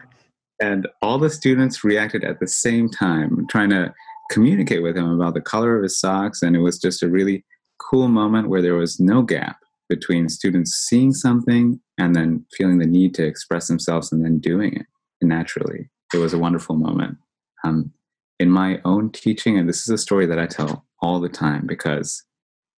And 0.60 0.88
all 1.04 1.20
the 1.20 1.30
students 1.30 1.84
reacted 1.84 2.24
at 2.24 2.40
the 2.40 2.48
same 2.48 2.90
time, 2.90 3.46
trying 3.52 3.70
to 3.70 3.94
communicate 4.32 4.82
with 4.82 4.98
him 4.98 5.12
about 5.12 5.36
the 5.36 5.42
color 5.42 5.78
of 5.78 5.84
his 5.84 6.00
socks. 6.00 6.42
And 6.42 6.56
it 6.56 6.60
was 6.60 6.80
just 6.80 7.04
a 7.04 7.08
really 7.08 7.46
cool 7.78 8.08
moment 8.08 8.50
where 8.50 8.64
there 8.64 8.74
was 8.74 9.00
no 9.00 9.22
gap 9.22 9.58
between 9.90 10.30
students 10.30 10.74
seeing 10.74 11.14
something 11.14 11.80
and 11.98 12.16
then 12.16 12.46
feeling 12.56 12.80
the 12.80 12.86
need 12.86 13.14
to 13.16 13.26
express 13.26 13.68
themselves 13.68 14.12
and 14.12 14.24
then 14.24 14.40
doing 14.40 14.76
it 14.76 14.86
naturally. 15.22 15.90
It 16.14 16.18
was 16.18 16.34
a 16.34 16.38
wonderful 16.38 16.76
moment. 16.76 17.18
Um, 17.64 17.92
in 18.40 18.50
my 18.52 18.80
own 18.86 19.12
teaching, 19.12 19.58
and 19.58 19.68
this 19.68 19.82
is 19.82 19.90
a 19.90 19.98
story 19.98 20.26
that 20.28 20.40
I 20.40 20.46
tell 20.46 20.86
all 21.02 21.20
the 21.20 21.30
time 21.30 21.66
because 21.66 22.24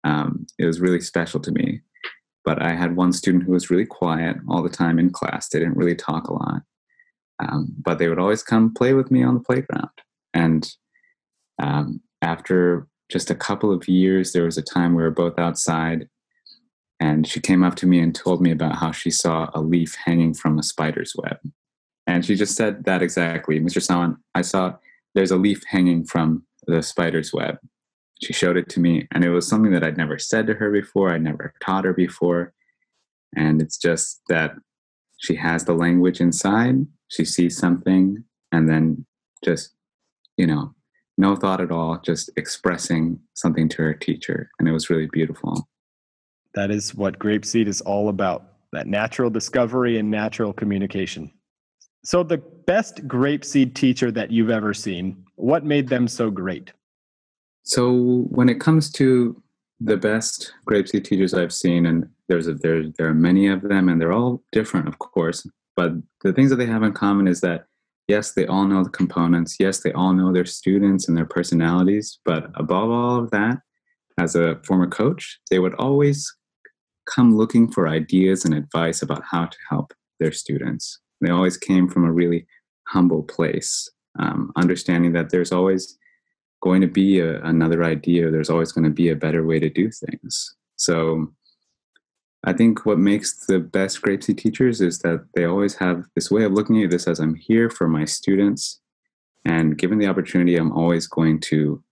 um, 0.04 0.46
it 0.60 0.66
was 0.66 0.80
really 0.80 1.02
special 1.02 1.40
to 1.42 1.52
me. 1.52 1.82
But 2.46 2.62
I 2.62 2.74
had 2.74 2.96
one 2.96 3.12
student 3.12 3.44
who 3.44 3.52
was 3.52 3.70
really 3.70 3.86
quiet 3.86 4.38
all 4.48 4.64
the 4.64 4.70
time 4.70 5.00
in 5.00 5.10
class. 5.10 5.50
They 5.50 5.60
didn't 5.60 5.78
really 5.78 5.96
talk 5.96 6.28
a 6.28 6.34
lot. 6.34 6.62
Um, 7.40 7.74
but 7.84 8.00
they 8.00 8.08
would 8.08 8.20
always 8.20 8.44
come 8.44 8.74
play 8.74 8.94
with 8.94 9.12
me 9.12 9.24
on 9.24 9.34
the 9.34 9.40
playground. 9.42 9.90
And 10.34 10.72
um, 11.62 12.02
after 12.22 12.88
just 13.10 13.30
a 13.30 13.36
couple 13.36 13.72
of 13.72 13.88
years, 13.88 14.32
there 14.32 14.46
was 14.46 14.58
a 14.58 14.64
time 14.64 14.96
we 14.96 15.04
were 15.04 15.12
both 15.12 15.38
outside, 15.38 16.08
and 17.00 17.28
she 17.28 17.40
came 17.40 17.64
up 17.64 17.76
to 17.76 17.88
me 17.88 18.00
and 18.00 18.14
told 18.16 18.42
me 18.42 18.52
about 18.52 18.78
how 18.78 18.92
she 18.92 19.12
saw 19.12 19.50
a 19.54 19.62
leaf 19.62 19.96
hanging 20.06 20.34
from 20.34 20.58
a 20.58 20.64
spider's 20.64 21.16
web. 21.16 21.38
And 22.08 22.26
she 22.26 22.36
just 22.36 22.56
said 22.56 22.86
that 22.86 23.02
exactly, 23.02 23.60
Mr. 23.60 23.82
Sawin, 23.82 24.18
I 24.34 24.42
saw 24.42 24.76
there's 25.14 25.32
a 25.32 25.38
leaf 25.38 25.62
hanging 25.68 26.06
from 26.06 26.44
the 26.66 26.82
spider's 26.82 27.34
web. 27.34 27.58
She 28.22 28.34
showed 28.34 28.58
it 28.58 28.70
to 28.70 28.80
me, 28.80 29.08
and 29.12 29.24
it 29.24 29.30
was 29.30 29.48
something 29.48 29.72
that 29.74 29.84
I'd 29.84 29.98
never 29.98 30.18
said 30.18 30.48
to 30.48 30.56
her 30.56 30.72
before, 30.72 31.14
I'd 31.14 31.22
never 31.22 31.54
taught 31.64 31.86
her 31.86 31.94
before. 31.94 32.54
And 33.36 33.62
it's 33.62 33.78
just 33.78 34.22
that 34.30 34.56
she 35.18 35.36
has 35.36 35.66
the 35.66 35.74
language 35.74 36.20
inside, 36.20 36.88
she 37.10 37.26
sees 37.26 37.58
something, 37.58 38.24
and 38.52 38.70
then 38.70 39.06
just, 39.44 39.76
you 40.36 40.48
know, 40.48 40.74
no 41.18 41.36
thought 41.36 41.62
at 41.62 41.72
all, 41.72 42.00
just 42.04 42.30
expressing 42.38 43.20
something 43.34 43.70
to 43.70 43.82
her 43.84 43.94
teacher. 43.94 44.50
And 44.58 44.68
it 44.68 44.72
was 44.72 44.90
really 44.90 45.08
beautiful. 45.12 45.68
That 46.58 46.72
is 46.72 46.96
what 46.96 47.20
Grapeseed 47.20 47.68
is 47.68 47.82
all 47.82 48.10
about 48.10 48.54
that 48.72 48.88
natural 48.88 49.30
discovery 49.30 50.00
and 50.00 50.10
natural 50.10 50.54
communication. 50.54 51.32
So, 52.04 52.24
the 52.24 52.40
best 52.40 53.08
Grapeseed 53.08 53.76
teacher 53.76 54.10
that 54.14 54.32
you've 54.32 54.50
ever 54.50 54.74
seen, 54.74 55.24
what 55.36 55.64
made 55.64 55.88
them 55.88 56.08
so 56.08 56.32
great? 56.32 56.74
So, 57.62 58.26
when 58.30 58.50
it 58.50 58.60
comes 58.60 58.92
to 58.94 59.40
the 59.80 59.98
best 59.98 60.52
Grapeseed 60.68 61.04
teachers 61.04 61.36
I've 61.36 61.54
seen, 61.54 61.86
and 61.86 62.10
there's 62.28 62.48
a, 62.48 62.56
there, 62.56 62.90
there 62.98 63.08
are 63.08 63.14
many 63.14 63.46
of 63.50 63.62
them, 63.62 63.88
and 63.88 64.02
they're 64.02 64.12
all 64.12 64.42
different, 64.52 64.88
of 64.88 64.98
course, 64.98 65.48
but 65.76 65.92
the 66.24 66.34
things 66.34 66.50
that 66.50 66.56
they 66.56 66.66
have 66.66 66.82
in 66.82 66.94
common 66.94 67.28
is 67.28 67.40
that 67.42 67.68
yes, 68.08 68.32
they 68.32 68.48
all 68.48 68.66
know 68.66 68.84
the 68.84 68.90
components. 68.90 69.58
Yes, 69.60 69.82
they 69.82 69.92
all 69.92 70.14
know 70.14 70.34
their 70.34 70.46
students 70.46 71.08
and 71.08 71.16
their 71.16 71.28
personalities. 71.28 72.18
But 72.26 72.50
above 72.56 72.90
all 72.90 73.20
of 73.20 73.30
that, 73.30 73.60
as 74.18 74.36
a 74.36 74.60
former 74.64 74.88
coach, 74.88 75.40
they 75.52 75.60
would 75.60 75.76
always 75.76 76.34
come 77.08 77.36
looking 77.36 77.72
for 77.72 77.88
ideas 77.88 78.46
and 78.46 78.54
advice 78.54 79.02
about 79.02 79.24
how 79.30 79.46
to 79.46 79.58
help 79.70 79.94
their 80.20 80.32
students. 80.32 81.00
They 81.22 81.32
always 81.32 81.58
came 81.58 81.88
from 81.88 82.06
a 82.06 82.12
really 82.12 82.46
humble 82.88 83.24
place, 83.24 83.90
um, 84.20 84.52
understanding 84.56 85.14
that 85.14 85.30
there's 85.30 85.52
always 85.52 85.98
going 86.62 86.82
to 86.82 86.88
be 86.88 87.20
a, 87.20 87.42
another 87.44 87.84
idea, 87.84 88.32
there's 88.32 88.50
always 88.50 88.72
going 88.72 88.86
to 88.86 88.90
be 88.90 89.10
a 89.10 89.16
better 89.16 89.46
way 89.46 89.60
to 89.60 89.70
do 89.70 89.90
things. 89.92 90.56
So 90.76 91.34
I 92.44 92.54
think 92.54 92.86
what 92.86 93.00
makes 93.00 93.46
the 93.46 93.60
best 93.60 94.02
Grapeseed 94.02 94.38
teachers 94.38 94.82
is 94.82 95.00
that 95.00 95.26
they 95.36 95.46
always 95.46 95.76
have 95.76 96.06
this 96.16 96.32
way 96.32 96.44
of 96.44 96.54
looking 96.54 96.84
at 96.84 96.90
this 96.90 97.08
as 97.08 97.20
I'm 97.20 97.36
here 97.36 97.70
for 97.70 97.88
my 97.88 98.06
students, 98.06 98.80
and 99.46 99.78
given 99.78 99.98
the 99.98 100.08
opportunity, 100.08 100.56
I'm 100.56 100.72
always 100.72 101.08
going 101.08 101.40
to 101.42 101.84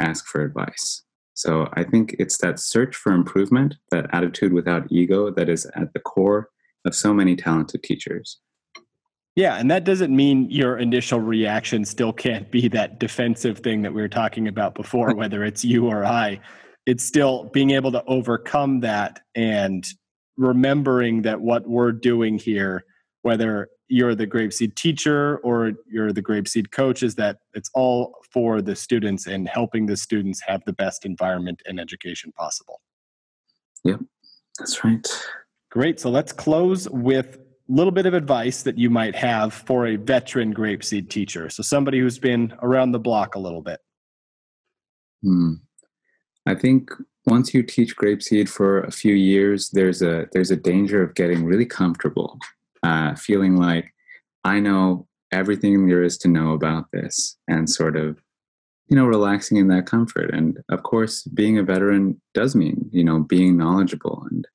ask 0.00 0.26
for 0.26 0.42
advice. 0.42 1.02
So 1.34 1.68
I 1.74 1.84
think 1.84 2.16
it's 2.18 2.38
that 2.38 2.58
search 2.58 2.96
for 2.96 3.12
improvement, 3.12 3.76
that 3.90 4.06
attitude 4.12 4.52
without 4.52 4.90
ego, 4.90 5.30
that 5.30 5.48
is 5.48 5.66
at 5.74 5.92
the 5.92 6.00
core 6.00 6.48
of 6.84 6.94
so 6.94 7.14
many 7.14 7.36
talented 7.36 7.82
teachers. 7.82 8.38
Yeah, 9.36 9.56
and 9.56 9.70
that 9.70 9.84
doesn't 9.84 10.14
mean 10.14 10.50
your 10.50 10.78
initial 10.78 11.20
reaction 11.20 11.84
still 11.84 12.12
can't 12.12 12.50
be 12.50 12.68
that 12.68 12.98
defensive 12.98 13.58
thing 13.60 13.82
that 13.82 13.94
we 13.94 14.02
were 14.02 14.08
talking 14.08 14.48
about 14.48 14.74
before, 14.74 15.14
whether 15.16 15.44
it's 15.44 15.64
you 15.64 15.86
or 15.86 16.04
I 16.04 16.40
it's 16.86 17.04
still 17.04 17.44
being 17.52 17.70
able 17.70 17.92
to 17.92 18.04
overcome 18.06 18.80
that 18.80 19.20
and 19.34 19.86
remembering 20.36 21.22
that 21.22 21.40
what 21.40 21.68
we're 21.68 21.92
doing 21.92 22.38
here, 22.38 22.84
whether 23.22 23.68
you're 23.90 24.14
the 24.14 24.26
grapeseed 24.26 24.74
teacher 24.76 25.38
or 25.38 25.72
you're 25.86 26.12
the 26.12 26.22
grapeseed 26.22 26.70
coach, 26.70 27.02
is 27.02 27.16
that 27.16 27.38
it's 27.54 27.70
all 27.74 28.14
for 28.32 28.62
the 28.62 28.76
students 28.76 29.26
and 29.26 29.48
helping 29.48 29.86
the 29.86 29.96
students 29.96 30.40
have 30.46 30.62
the 30.64 30.72
best 30.72 31.04
environment 31.04 31.60
and 31.66 31.80
education 31.80 32.32
possible. 32.32 32.80
Yep, 33.84 34.00
that's 34.58 34.84
right. 34.84 35.06
Great. 35.70 36.00
So 36.00 36.10
let's 36.10 36.32
close 36.32 36.88
with 36.88 37.36
a 37.36 37.72
little 37.72 37.92
bit 37.92 38.06
of 38.06 38.14
advice 38.14 38.62
that 38.62 38.78
you 38.78 38.90
might 38.90 39.14
have 39.14 39.52
for 39.52 39.86
a 39.86 39.96
veteran 39.96 40.54
grapeseed 40.54 41.08
teacher. 41.10 41.48
So 41.50 41.62
somebody 41.62 42.00
who's 42.00 42.18
been 42.18 42.54
around 42.62 42.92
the 42.92 42.98
block 42.98 43.34
a 43.34 43.38
little 43.38 43.62
bit. 43.62 43.80
Hmm. 45.22 45.54
I 46.46 46.54
think 46.54 46.90
once 47.26 47.54
you 47.54 47.62
teach 47.62 47.96
grapeseed 47.96 48.48
for 48.48 48.80
a 48.82 48.90
few 48.90 49.14
years, 49.14 49.70
there's 49.70 50.02
a 50.02 50.26
there's 50.32 50.50
a 50.50 50.56
danger 50.56 51.02
of 51.02 51.14
getting 51.14 51.44
really 51.44 51.66
comfortable, 51.66 52.38
uh, 52.82 53.14
feeling 53.14 53.56
like 53.56 53.92
I 54.44 54.60
know 54.60 55.06
everything 55.32 55.86
there 55.86 56.02
is 56.02 56.18
to 56.18 56.28
know 56.28 56.52
about 56.52 56.86
this, 56.92 57.36
and 57.48 57.68
sort 57.68 57.96
of 57.96 58.20
you 58.88 58.96
know 58.96 59.06
relaxing 59.06 59.58
in 59.58 59.68
that 59.68 59.86
comfort. 59.86 60.30
And 60.32 60.58
of 60.68 60.82
course, 60.82 61.22
being 61.24 61.58
a 61.58 61.62
veteran 61.62 62.20
does 62.34 62.54
mean 62.54 62.88
you 62.92 63.04
know 63.04 63.20
being 63.20 63.56
knowledgeable 63.56 64.26
and 64.30 64.46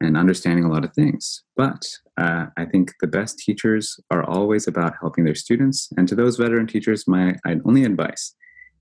and 0.00 0.16
understanding 0.16 0.64
a 0.64 0.68
lot 0.68 0.84
of 0.84 0.92
things. 0.94 1.42
But 1.56 1.86
uh, 2.18 2.46
I 2.56 2.64
think 2.64 2.92
the 3.00 3.06
best 3.06 3.38
teachers 3.38 3.98
are 4.10 4.24
always 4.24 4.66
about 4.66 4.94
helping 5.00 5.24
their 5.24 5.34
students. 5.34 5.88
And 5.96 6.08
to 6.08 6.14
those 6.14 6.36
veteran 6.36 6.66
teachers, 6.66 7.06
my 7.06 7.36
only 7.64 7.84
advice 7.84 8.34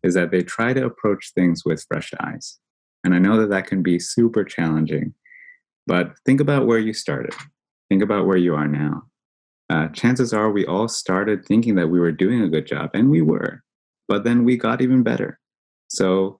is 0.03 0.15
that 0.15 0.31
they 0.31 0.41
try 0.41 0.73
to 0.73 0.86
approach 0.86 1.31
things 1.34 1.63
with 1.63 1.86
fresh 1.88 2.12
eyes. 2.19 2.57
And 3.03 3.13
I 3.13 3.19
know 3.19 3.39
that 3.39 3.49
that 3.49 3.67
can 3.67 3.84
be 3.84 3.99
super 3.99 4.43
challenging, 4.43 5.13
but 5.88 6.13
think 6.25 6.41
about 6.41 6.65
where 6.65 6.79
you 6.79 6.93
started. 6.93 7.34
Think 7.91 8.01
about 8.01 8.25
where 8.25 8.38
you 8.38 8.56
are 8.56 8.69
now. 8.69 9.04
Uh, 9.69 9.89
chances 9.89 10.34
are 10.34 10.49
we 10.49 10.65
all 10.65 10.88
started 10.88 11.45
thinking 11.45 11.75
that 11.75 11.89
we 11.89 11.99
were 11.99 12.13
doing 12.13 12.41
a 12.41 12.47
good 12.47 12.65
job, 12.65 12.89
and 12.93 13.10
we 13.10 13.21
were, 13.21 13.63
but 14.08 14.23
then 14.23 14.45
we 14.45 14.56
got 14.56 14.82
even 14.82 15.04
better. 15.04 15.38
So 15.89 16.39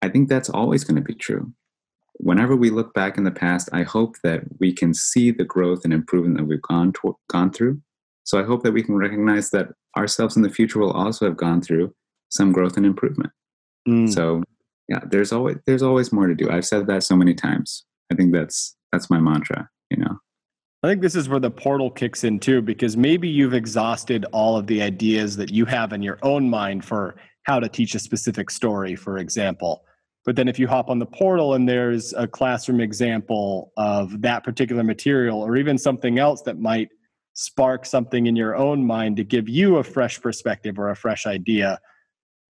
I 0.00 0.10
think 0.10 0.28
that's 0.28 0.48
always 0.48 0.84
going 0.84 0.94
to 0.94 1.02
be 1.02 1.16
true. 1.16 1.52
Whenever 2.18 2.54
we 2.54 2.70
look 2.70 2.94
back 2.94 3.18
in 3.18 3.24
the 3.24 3.32
past, 3.32 3.68
I 3.72 3.82
hope 3.82 4.14
that 4.22 4.42
we 4.60 4.72
can 4.72 4.94
see 4.94 5.32
the 5.32 5.42
growth 5.42 5.80
and 5.82 5.92
improvement 5.92 6.36
that 6.36 6.44
we've 6.44 6.62
gone, 6.62 6.92
to- 7.02 7.18
gone 7.28 7.50
through. 7.50 7.80
So 8.22 8.38
I 8.38 8.44
hope 8.44 8.62
that 8.62 8.74
we 8.74 8.84
can 8.84 8.94
recognize 8.94 9.50
that 9.50 9.70
ourselves 9.98 10.36
in 10.36 10.42
the 10.42 10.50
future 10.50 10.78
will 10.78 10.92
also 10.92 11.26
have 11.26 11.36
gone 11.36 11.62
through 11.62 11.92
some 12.28 12.52
growth 12.52 12.76
and 12.76 12.86
improvement. 12.86 13.32
Mm. 13.88 14.08
So 14.08 14.44
yeah, 14.88 15.00
there's 15.04 15.32
always 15.32 15.56
there's 15.66 15.82
always 15.82 16.12
more 16.12 16.28
to 16.28 16.34
do. 16.36 16.48
I've 16.48 16.64
said 16.64 16.86
that 16.86 17.02
so 17.02 17.16
many 17.16 17.34
times. 17.34 17.84
I 18.12 18.14
think 18.14 18.32
that's 18.32 18.76
that's 18.92 19.10
my 19.10 19.18
mantra, 19.18 19.68
you 19.90 19.96
know. 19.96 20.20
I 20.84 20.86
think 20.86 21.00
this 21.00 21.16
is 21.16 21.30
where 21.30 21.40
the 21.40 21.50
portal 21.50 21.90
kicks 21.90 22.24
in 22.24 22.38
too, 22.38 22.60
because 22.60 22.94
maybe 22.94 23.26
you've 23.26 23.54
exhausted 23.54 24.26
all 24.32 24.58
of 24.58 24.66
the 24.66 24.82
ideas 24.82 25.34
that 25.38 25.50
you 25.50 25.64
have 25.64 25.94
in 25.94 26.02
your 26.02 26.18
own 26.20 26.50
mind 26.50 26.84
for 26.84 27.16
how 27.44 27.58
to 27.58 27.70
teach 27.70 27.94
a 27.94 27.98
specific 27.98 28.50
story, 28.50 28.94
for 28.94 29.16
example. 29.16 29.82
But 30.26 30.36
then 30.36 30.46
if 30.46 30.58
you 30.58 30.68
hop 30.68 30.90
on 30.90 30.98
the 30.98 31.06
portal 31.06 31.54
and 31.54 31.66
there's 31.66 32.12
a 32.12 32.28
classroom 32.28 32.82
example 32.82 33.72
of 33.78 34.20
that 34.20 34.44
particular 34.44 34.84
material, 34.84 35.40
or 35.40 35.56
even 35.56 35.78
something 35.78 36.18
else 36.18 36.42
that 36.42 36.58
might 36.58 36.90
spark 37.32 37.86
something 37.86 38.26
in 38.26 38.36
your 38.36 38.54
own 38.54 38.84
mind 38.84 39.16
to 39.16 39.24
give 39.24 39.48
you 39.48 39.76
a 39.76 39.84
fresh 39.84 40.20
perspective 40.20 40.78
or 40.78 40.90
a 40.90 40.96
fresh 40.96 41.24
idea, 41.24 41.80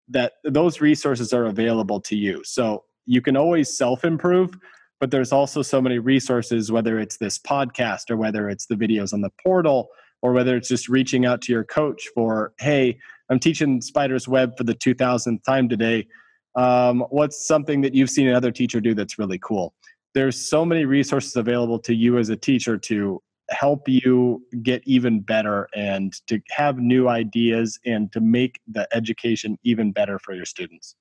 that 0.08 0.36
those 0.46 0.80
resources 0.80 1.34
are 1.34 1.48
available 1.48 2.00
to 2.00 2.16
you. 2.16 2.42
So 2.46 2.86
you 3.06 3.22
can 3.22 3.36
always 3.36 3.76
self 3.76 4.06
improve, 4.06 4.58
but 5.02 5.10
there's 5.10 5.32
also 5.32 5.64
so 5.64 5.82
many 5.82 5.98
resources, 5.98 6.72
whether 6.72 7.00
it's 7.00 7.18
this 7.18 7.40
podcast 7.40 8.12
or 8.12 8.18
whether 8.18 8.48
it's 8.48 8.68
the 8.68 8.76
videos 8.76 9.14
on 9.14 9.22
the 9.22 9.32
portal 9.44 9.90
or 10.22 10.32
whether 10.32 10.56
it's 10.56 10.70
just 10.70 10.88
reaching 10.88 11.26
out 11.26 11.42
to 11.42 11.52
your 11.52 11.64
coach 11.64 12.08
for, 12.14 12.54
hey, 12.60 13.00
I'm 13.30 13.40
teaching 13.40 13.82
Spider's 13.82 14.28
Web 14.28 14.56
for 14.56 14.64
the 14.64 14.76
2000th 14.76 15.44
time 15.44 15.68
today. 15.68 16.08
Um, 16.56 17.02
what's 17.10 17.48
something 17.48 17.82
that 17.82 17.96
you've 17.96 18.12
seen 18.12 18.28
another 18.28 18.52
teacher 18.52 18.80
do 18.80 18.94
that's 18.94 19.18
really 19.18 19.40
cool? 19.40 19.74
There's 20.14 20.38
so 20.38 20.64
many 20.64 20.86
resources 20.86 21.36
available 21.36 21.80
to 21.80 21.96
you 21.96 22.20
as 22.20 22.30
a 22.30 22.36
teacher 22.36 22.78
to 22.78 23.24
help 23.50 23.90
you 23.90 24.46
get 24.62 24.84
even 24.86 25.22
better 25.22 25.68
and 25.76 26.14
to 26.28 26.40
have 26.52 26.78
new 26.78 27.10
ideas 27.10 27.80
and 27.88 28.12
to 28.12 28.22
make 28.22 28.60
the 28.68 28.88
education 28.96 29.58
even 29.64 29.92
better 29.92 30.20
for 30.20 30.36
your 30.36 30.46
students. 30.46 30.96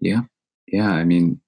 Yeah. 0.00 0.22
Yeah. 0.66 0.90
I 0.90 1.04
mean, 1.04 1.40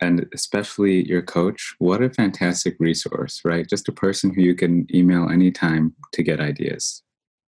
and 0.00 0.26
especially 0.32 1.06
your 1.08 1.22
coach, 1.22 1.74
what 1.78 2.02
a 2.02 2.10
fantastic 2.10 2.76
resource, 2.78 3.40
right? 3.44 3.68
Just 3.68 3.88
a 3.88 3.92
person 3.92 4.32
who 4.32 4.42
you 4.42 4.54
can 4.54 4.86
email 4.94 5.28
anytime 5.28 5.94
to 6.12 6.22
get 6.22 6.40
ideas. 6.40 7.02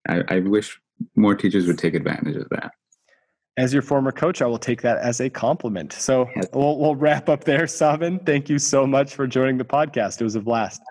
I, 0.08 0.24
I 0.30 0.40
wish 0.40 0.80
more 1.16 1.36
teachers 1.36 1.68
would 1.68 1.80
take 1.80 1.94
advantage 1.94 2.36
of 2.36 2.48
that. 2.50 2.72
As 3.58 3.74
your 3.74 3.82
former 3.82 4.12
coach, 4.12 4.42
I 4.42 4.46
will 4.46 4.60
take 4.60 4.82
that 4.82 4.98
as 4.98 5.22
a 5.22 5.30
compliment. 5.30 5.94
So 5.94 6.30
we'll, 6.54 6.78
we'll 6.78 6.96
wrap 6.96 7.30
up 7.30 7.46
there, 7.46 7.68
Sawin. 7.68 8.20
Thank 8.20 8.50
you 8.50 8.60
so 8.60 8.86
much 8.86 9.16
for 9.16 9.28
joining 9.28 9.58
the 9.58 9.66
podcast. 9.66 10.20
It 10.20 10.26
was 10.26 10.36
a 10.36 10.42
blast. 10.42 10.82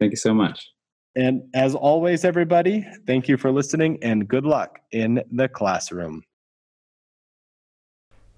Thank 0.00 0.10
you 0.12 0.16
so 0.16 0.32
much. 0.32 0.66
And 1.16 1.42
as 1.54 1.74
always, 1.74 2.24
everybody, 2.24 2.86
thank 3.06 3.28
you 3.28 3.36
for 3.36 3.52
listening 3.52 3.98
and 4.02 4.26
good 4.26 4.44
luck 4.44 4.80
in 4.92 5.22
the 5.30 5.48
classroom. 5.48 6.22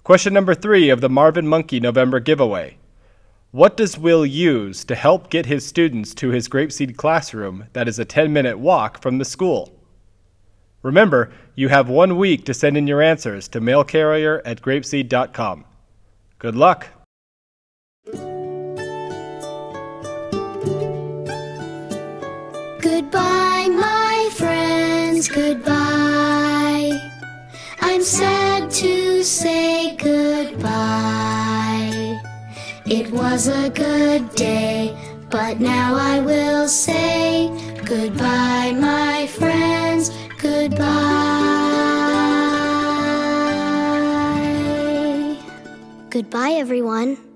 Question 0.07 0.33
number 0.33 0.55
three 0.55 0.89
of 0.89 1.01
the 1.01 1.09
Marvin 1.09 1.45
Monkey 1.45 1.81
November 1.81 2.21
giveaway. 2.21 2.77
What 3.51 3.75
does 3.75 3.97
Will 3.97 4.25
use 4.25 4.85
to 4.85 4.95
help 4.95 5.29
get 5.29 5.47
his 5.47 5.65
students 5.65 6.13
to 6.13 6.29
his 6.29 6.47
Grapeseed 6.47 6.95
classroom 6.95 7.65
that 7.73 7.89
is 7.89 7.99
a 7.99 8.05
10 8.05 8.31
minute 8.31 8.57
walk 8.57 9.01
from 9.01 9.17
the 9.17 9.25
school? 9.25 9.77
Remember, 10.81 11.29
you 11.55 11.67
have 11.67 11.89
one 11.89 12.15
week 12.15 12.45
to 12.45 12.53
send 12.53 12.77
in 12.77 12.87
your 12.87 13.01
answers 13.01 13.49
to 13.49 13.59
mailcarrier 13.59 14.39
at 14.45 14.61
grapeseed.com. 14.61 15.65
Good 16.39 16.55
luck! 16.55 16.87
Goodbye, 22.79 23.67
my 23.67 24.29
friends, 24.31 25.27
goodbye. 25.27 26.56
I'm 27.97 28.03
sad 28.03 28.69
to 28.85 29.23
say 29.23 29.95
goodbye. 29.95 30.69
It 32.85 33.09
was 33.09 33.47
a 33.47 33.71
good 33.71 34.29
day, 34.35 34.95
but 35.31 35.59
now 35.59 35.95
I 35.95 36.19
will 36.19 36.67
say 36.67 37.49
goodbye, 37.85 38.73
my 38.73 39.25
friends, 39.25 40.11
goodbye. 40.39 40.85
Goodbye, 46.11 46.51
everyone. 46.51 47.26